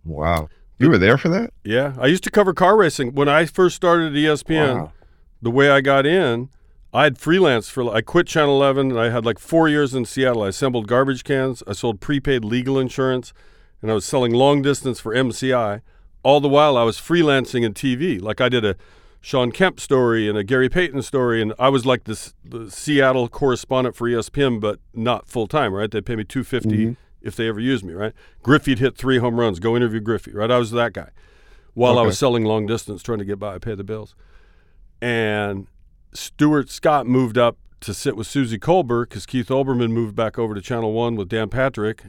[0.03, 0.49] Wow.
[0.79, 1.51] You were there for that?
[1.63, 4.75] Yeah, I used to cover car racing when I first started at ESPN.
[4.75, 4.91] Wow.
[5.41, 6.49] The way I got in,
[6.93, 7.93] I had freelance for.
[7.93, 10.43] I quit Channel 11 and I had like four years in Seattle.
[10.43, 11.63] I assembled garbage cans.
[11.67, 13.33] I sold prepaid legal insurance,
[13.81, 15.81] and I was selling long distance for MCI.
[16.23, 18.21] All the while, I was freelancing in TV.
[18.21, 18.75] Like I did a
[19.21, 23.27] Shawn Kemp story and a Gary Payton story, and I was like this the Seattle
[23.27, 25.73] correspondent for ESPN, but not full time.
[25.73, 25.89] Right?
[25.89, 26.97] They pay me two Mhm.
[27.23, 27.93] If they ever used me.
[27.93, 28.13] Right?
[28.41, 29.59] Griffey'd hit three home runs.
[29.59, 30.33] Go interview Griffey.
[30.33, 30.51] Right?
[30.51, 31.09] I was that guy.
[31.73, 34.13] While I was selling long distance, trying to get by, pay the bills
[35.03, 35.67] and
[36.13, 40.55] Stuart Scott moved up to sit with Suzy Kolber because Keith Olbermann moved back over
[40.55, 42.03] to Channel One with Dan Patrick,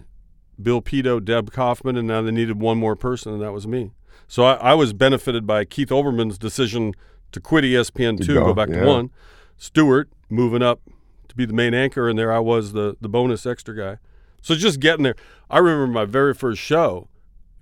[0.62, 3.90] Bill Pidto, Deb Kaufman, and now they needed one more person, and that was me.
[4.28, 6.94] So I, I was benefited by Keith Olbermann's decision
[7.32, 8.82] to quit ESPN two, go, go, back yeah.
[8.82, 9.10] to one.
[9.56, 10.80] Stuart moving up
[11.26, 13.98] to be the main anchor, and there I was, the the bonus extra guy.
[14.44, 15.16] So just getting there.
[15.48, 17.08] I remember my very first show.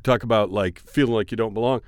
[0.02, 1.80] Talk about like feeling like you don't belong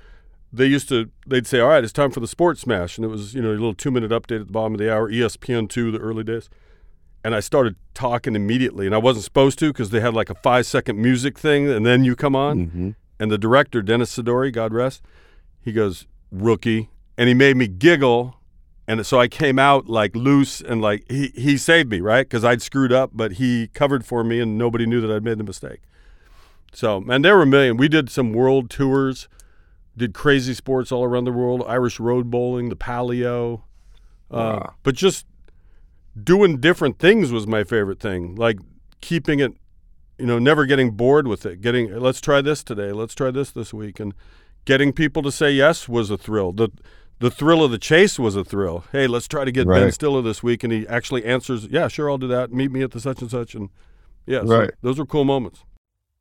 [0.53, 3.09] they used to they'd say all right it's time for the sports smash and it
[3.09, 5.19] was you know a little two minute update at the bottom of the hour E
[5.19, 6.49] espn2 the early days
[7.25, 10.35] and i started talking immediately and i wasn't supposed to because they had like a
[10.35, 12.89] five second music thing and then you come on hmm
[13.19, 15.01] and the director dennis sidori god rest
[15.61, 18.37] he goes rookie and he made me giggle
[18.87, 22.25] and so i came out like loose and like he, he saved me right?
[22.27, 25.37] Because i'd screwed up but he covered for me and nobody knew that i'd made
[25.37, 25.81] the mistake.
[26.73, 27.77] So and there were a million.
[27.77, 29.27] We did some world tours
[29.97, 33.61] did crazy sports all around the world irish road bowling the paleo
[34.29, 34.73] uh, Wow.
[34.83, 35.25] but just
[36.21, 38.59] doing different things was my favorite thing like
[39.01, 39.53] keeping it
[40.17, 42.91] you know never getting bored with it getting let's try this today.
[42.91, 43.99] Let's try this this week.
[43.99, 44.13] And
[44.65, 46.51] getting people to say yes was a thrill.
[46.51, 46.69] The
[47.19, 50.21] the thrill of the chase was a thrill hey let's try to get ben stiller
[50.21, 52.99] this week and he actually answers yeah sure i'll do that meet me at the
[52.99, 53.69] such and such and
[54.25, 54.71] yeah so Right.
[54.81, 55.63] those were cool moments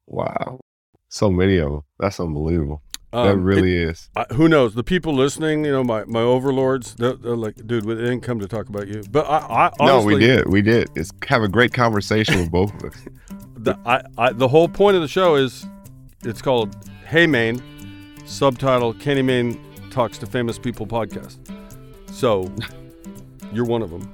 [0.06, 0.60] Wow.
[1.08, 1.80] So many of them.
[1.98, 2.82] That's unbelievable.
[3.12, 4.10] that Um, it- really is.
[4.14, 4.74] I, who knows?
[4.74, 8.38] The people listening, you know, my, my overlords, they're, they're like, dude, we didn't come
[8.40, 9.02] to talk about you.
[9.10, 10.48] But I, I honestly, no, we did.
[10.50, 10.90] We did.
[10.94, 12.96] It's have a great conversation with both of us.
[13.56, 15.66] The, I, I, the whole point of the show is
[16.22, 16.76] it's called
[17.06, 17.62] Hey Maine,
[18.26, 19.58] subtitle Kenny Mayne
[19.94, 21.38] Talks to Famous People podcast.
[22.10, 22.52] So
[23.52, 24.10] you're one of them.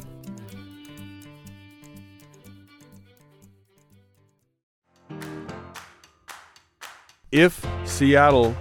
[7.32, 8.54] If Seattle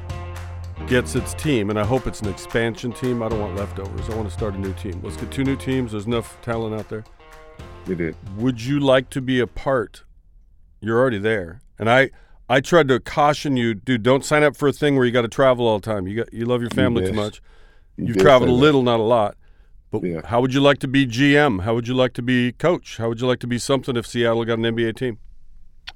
[0.88, 4.10] gets its team, and I hope it's an expansion team, I don't want leftovers.
[4.10, 5.02] I want to start a new team.
[5.04, 5.92] Let's get two new teams.
[5.92, 7.04] There's enough talent out there.
[7.86, 8.16] We did.
[8.38, 10.04] Would you like to be a part?
[10.80, 11.60] You're already there.
[11.78, 12.12] And I
[12.50, 15.22] I tried to caution you, dude, don't sign up for a thing where you got
[15.22, 16.08] to travel all the time.
[16.08, 17.42] You got you love your family too much.
[17.96, 19.38] You You've did traveled a little, not a lot.
[19.92, 20.26] But Yeah.
[20.26, 21.62] how would you like to be GM?
[21.64, 22.98] How would you like to be coach?
[22.98, 25.20] How would you like to be something if Seattle got an NBA team?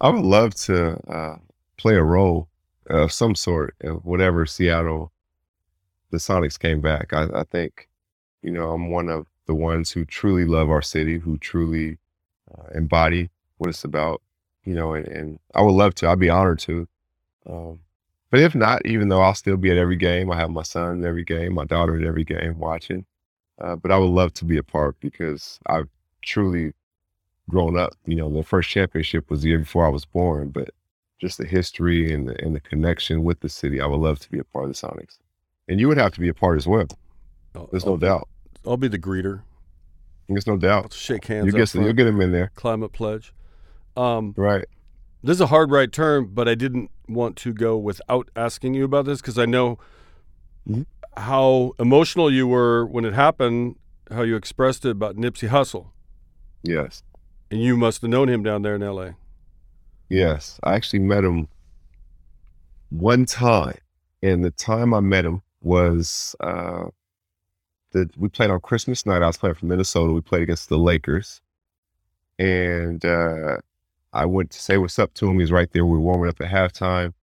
[0.01, 1.38] I would love to uh,
[1.78, 2.49] play a role
[2.88, 5.12] of some sort in whatever Seattle
[6.10, 7.14] the Sonics came back.
[7.14, 7.88] I, I think,
[8.41, 11.97] you know, I'm one of the ones who truly love our city, who truly
[12.54, 14.22] uh, embody what it's about,
[14.66, 16.09] you know, and, and I would love to.
[16.09, 16.88] I'd be honored to.
[17.45, 17.80] Um,
[18.32, 21.01] but if not, even though I'll still be at every game, I have my son
[21.01, 23.05] at every game, my daughter at every game watching.
[23.61, 25.88] Uh, but I would love to be a part because I've
[26.24, 26.74] truly
[27.49, 27.93] grown up.
[28.05, 30.72] You know, the first championship was the year before I was born, but
[31.20, 34.32] just the history and the, and the connection with the city, I would love to
[34.32, 35.20] be a part of the Sonics.
[35.68, 36.88] And you would have to be a part as well.
[37.72, 38.28] There's I'll, no doubt.
[38.66, 39.41] I'll be the greeter.
[40.28, 40.93] There's no I'll doubt.
[40.93, 41.45] shake hands.
[41.45, 43.34] You get, you'll get him in there, climate pledge.
[43.96, 44.66] Um, right?
[45.24, 48.84] this is a hard right term, but I didn't want to go without asking you
[48.86, 49.78] about this because I know
[50.68, 50.86] Mhm.
[51.18, 53.76] how emotional you were when it happened,
[54.12, 55.88] how you expressed it about Nipsey Hussle.
[56.64, 57.04] Yes,
[57.52, 59.12] And you must have known him down there in LA.
[60.10, 60.60] yes.
[60.64, 61.48] I actually met him
[62.89, 63.78] one time,
[64.22, 66.86] and the time I met him was uh,
[67.91, 69.22] that we played on Christmas night.
[69.22, 70.12] I was playing for Minnesota.
[70.14, 71.41] We played against the Lakers,
[72.39, 73.58] and uh,
[74.14, 75.34] I went to say what's up to him.
[75.34, 75.86] He was right there.
[75.86, 77.14] We were warming up at halftime.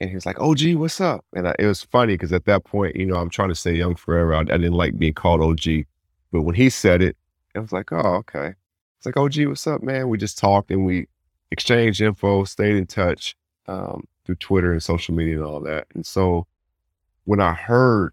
[0.00, 1.24] And he was like, OG, what's up?
[1.34, 3.74] And I, it was funny because at that point, you know, I'm trying to stay
[3.74, 4.34] young forever.
[4.34, 5.84] I, I didn't like being called OG.
[6.32, 7.16] But when he said it,
[7.54, 8.54] I was like, oh, okay.
[8.98, 10.08] It's like, OG, what's up, man?
[10.08, 11.06] We just talked and we
[11.50, 13.36] exchanged info, stayed in touch
[13.68, 15.86] um, through Twitter and social media and all that.
[15.94, 16.46] And so
[17.24, 18.12] when I heard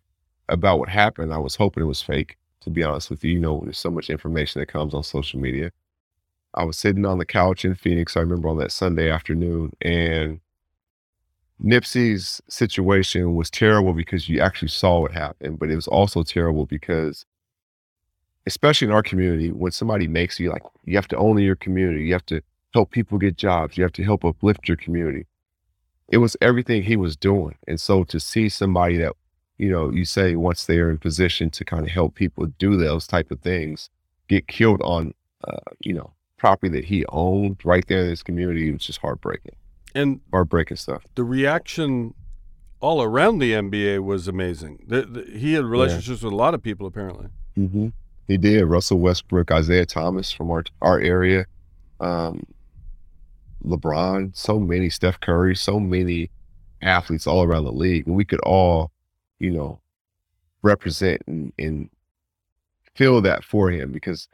[0.50, 2.38] about what happened, I was hoping it was fake.
[2.62, 3.32] to be honest with you.
[3.32, 5.72] You know, there's so much information that comes on social media.
[6.54, 10.42] I was sitting on the couch in Phoenix, I remember on that Sunday afternoon, and
[11.64, 16.66] Nipsey's situation was terrible because you actually saw what happened, but it was also terrible
[16.66, 17.26] because,
[18.48, 22.04] especially in our community, when somebody makes you like, you have to own your community,
[22.06, 22.42] you have to
[22.74, 25.28] help people get jobs, you have to help uplift your community.
[26.10, 27.56] It was everything he was doing.
[27.68, 29.14] And so to see somebody that,
[29.58, 33.08] you know, you say once they're in position to kind of help people do those
[33.08, 33.90] type of things,
[34.28, 35.14] get killed on,
[35.48, 36.12] uh, you know,
[36.42, 39.56] property that he owned right there in his community, it was just heartbreaking
[39.94, 41.06] And heartbreaking stuff.
[41.14, 42.16] the reaction
[42.80, 44.84] all around the NBA was amazing.
[44.88, 47.28] The, the, he had relationships with a lot of people, apparently.
[47.56, 47.90] Mm-hmm.
[48.28, 48.66] He did.
[48.66, 51.46] Russell Westbrook, Isaiah Thomas from our our area,
[52.00, 52.44] um,
[53.64, 56.32] LeBron, so many, Steph Curry, so many
[56.82, 58.90] athletes all around the league, and we could all,
[59.38, 59.80] you know,
[60.64, 61.90] represent and, and
[62.96, 64.28] feel that for him because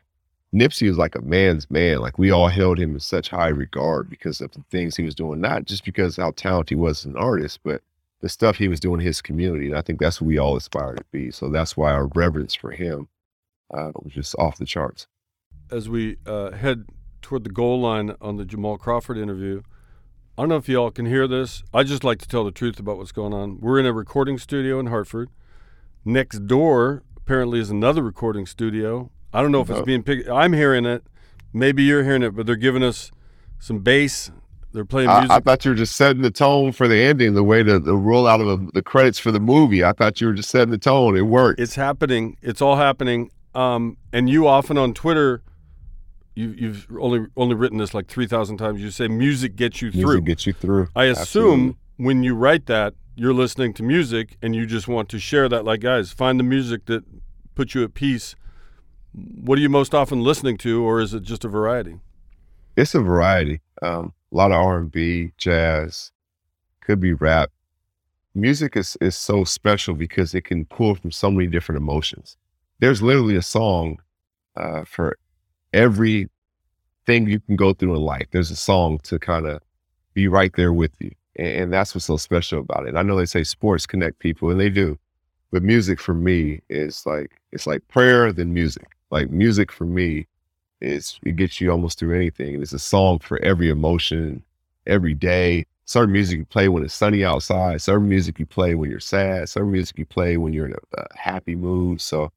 [0.54, 2.00] Nipsey was like a man's man.
[2.00, 5.16] Like we all held him in such high regard because of the things he was
[5.16, 7.82] doing, not just because how talented he was as an artist, but
[8.22, 9.68] the stuff he was doing in his community.
[9.68, 11.32] And I think that's what we all aspire to be.
[11.32, 13.10] So that's why our reverence for him
[13.74, 15.08] uh, was just off the charts.
[15.70, 16.86] As we uh, head
[17.22, 19.62] toward the goal line on the Jamal Crawford interview,
[20.38, 21.64] I don't know if y'all can hear this.
[21.74, 23.60] I just like to tell the truth about what's going on.
[23.60, 25.30] We're in a recording studio in Hartford.
[26.06, 29.12] Next door, apparently, is another recording studio.
[29.34, 30.30] I don't know if it's being picked.
[30.30, 31.04] I'm hearing it.
[31.54, 33.12] Maybe you're hearing it, but they're giving us
[33.60, 34.32] some bass.
[34.74, 35.32] They're playing I, music.
[35.32, 37.96] I thought you were just setting the tone for the ending, the way to the
[37.96, 39.84] roll out of the, the credits for the movie.
[39.84, 41.18] I thought you were just setting the tone.
[41.18, 41.60] It worked.
[41.60, 42.38] It's happening.
[42.42, 43.32] It's all happening.
[43.56, 45.42] Um, and you often on Twitter,
[46.36, 48.82] you, you've only only written this like three thousand times.
[48.82, 50.02] You say music gets you through.
[50.02, 50.88] Music gets you through.
[50.96, 51.76] I assume Absolutely.
[51.98, 55.66] when you write that, you're listening to music and you just want to share that.
[55.66, 57.04] Like, guys, find the music that
[57.56, 58.36] puts you at peace.
[59.18, 61.99] What are you most often listening to, or is it just a variety?
[62.78, 63.59] it's a variety.
[63.82, 66.11] Um, a lot of R and B, jazz,
[66.82, 67.49] could be rap.
[68.36, 72.38] Music is is so special because it can pull from so many different emotions.
[72.80, 73.97] There's literally a song
[74.55, 75.18] uh, for
[75.74, 76.30] every
[77.07, 78.28] thing you can go through in life.
[78.32, 79.61] There's a song to kind of
[80.13, 82.89] be right there with you, and, and that's what's so special about it.
[82.89, 84.99] And I know they say sports connect people, and they do,
[85.51, 88.97] but music for me is like it's like prayer than music.
[89.12, 90.28] Like music for me
[90.82, 92.53] is it gets you almost through anything.
[92.55, 94.43] And it's a song for every emotion,
[94.86, 95.66] every day.
[95.86, 97.82] Certain music you play when it's sunny outside.
[97.82, 99.47] Certain music you play when you're sad.
[99.47, 102.01] Certain music you play when you're in a, a happy mood.
[102.01, 102.32] So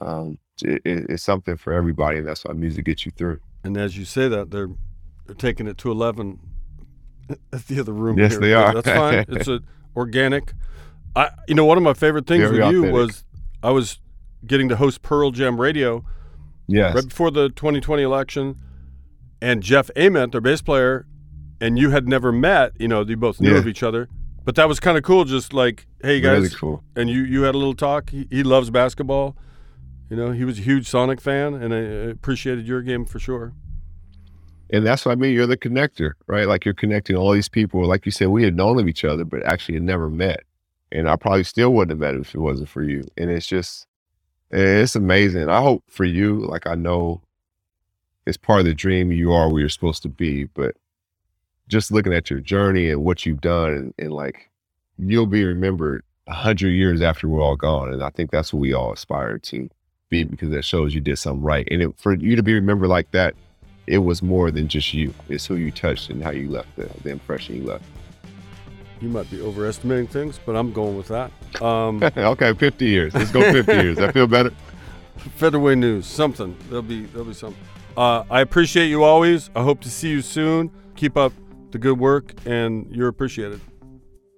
[0.00, 3.40] um, it, it- it's something for everybody, and that's why music gets you through.
[3.62, 4.70] And as you say that, they're
[5.26, 6.38] they're taking it to eleven
[7.52, 8.18] at the other room.
[8.18, 8.40] Yes, here.
[8.40, 8.74] they are.
[8.74, 9.24] That's fine.
[9.28, 9.60] It's a
[9.96, 10.52] organic.
[11.14, 13.24] I you know one of my favorite things Very with you was
[13.62, 13.98] I was
[14.46, 16.04] getting to host Pearl Jam Radio
[16.66, 18.56] Yes, right before the 2020 election,
[19.42, 21.06] and Jeff Ament, their bass player,
[21.60, 22.72] and you had never met.
[22.78, 23.58] You know, you both knew Yeah.
[23.58, 24.08] of each other,
[24.44, 25.24] but that was kind of cool.
[25.24, 26.82] Just like, hey guys, really cool.
[26.96, 28.10] and you you had a little talk.
[28.10, 29.36] He, he loves basketball.
[30.10, 33.18] You know, he was a huge Sonic fan, and I I appreciated your game for
[33.18, 33.52] sure.
[34.70, 35.34] And that's what I mean.
[35.34, 36.48] You're the connector, right?
[36.48, 37.84] Like you're connecting all these people.
[37.86, 40.40] Like you said, we had known of each other, but actually had never met.
[40.90, 43.04] And I probably still wouldn't have met if it wasn't for you.
[43.18, 43.86] And it's just,
[44.54, 45.48] Eh, it's amazing.
[45.48, 47.20] I hope for you, like I know
[48.24, 50.76] it's part of the dream you are where you're supposed to be, but
[51.66, 54.50] just looking at your journey and what you've done and, and like
[54.96, 57.92] you'll be remembered a hundred years after we're all gone.
[57.92, 59.68] And I think that's what we all aspire to
[60.08, 61.66] be because that shows you did something right.
[61.72, 63.34] And it, for you to be remembered like that,
[63.88, 65.12] it was more than just you.
[65.28, 67.84] It's who you touched and how you left the, the impression you left.
[69.00, 71.30] You might be overestimating things, but I'm going with that.
[71.62, 73.14] Um, okay, 50 years.
[73.14, 73.98] Let's go 50 years.
[73.98, 74.50] I feel better?
[75.36, 76.56] Featherweight News, something.
[76.68, 77.62] There'll be there'll be something.
[77.96, 79.50] Uh, I appreciate you always.
[79.54, 80.70] I hope to see you soon.
[80.96, 81.32] Keep up
[81.70, 83.60] the good work, and you're appreciated.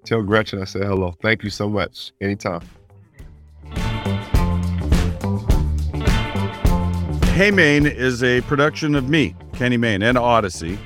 [0.04, 1.14] Tell Gretchen I said hello.
[1.22, 2.12] Thank you so much.
[2.20, 2.60] Anytime.
[7.34, 10.78] Hey Maine is a production of me, Kenny Mayne, and Audacy.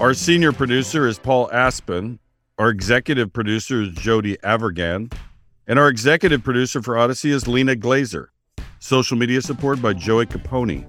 [0.00, 2.18] Our senior producer is Paul Aspen.
[2.62, 5.12] Our executive producer is Jody Avirgan.
[5.66, 8.28] And our executive producer for Audacy is Lena Glazer.
[8.78, 10.88] Social media support by Joey Capone.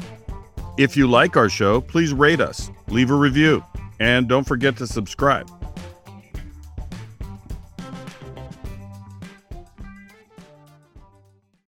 [0.77, 3.63] If you like our show, please rate us, leave a review,
[3.99, 5.49] and don't forget to subscribe.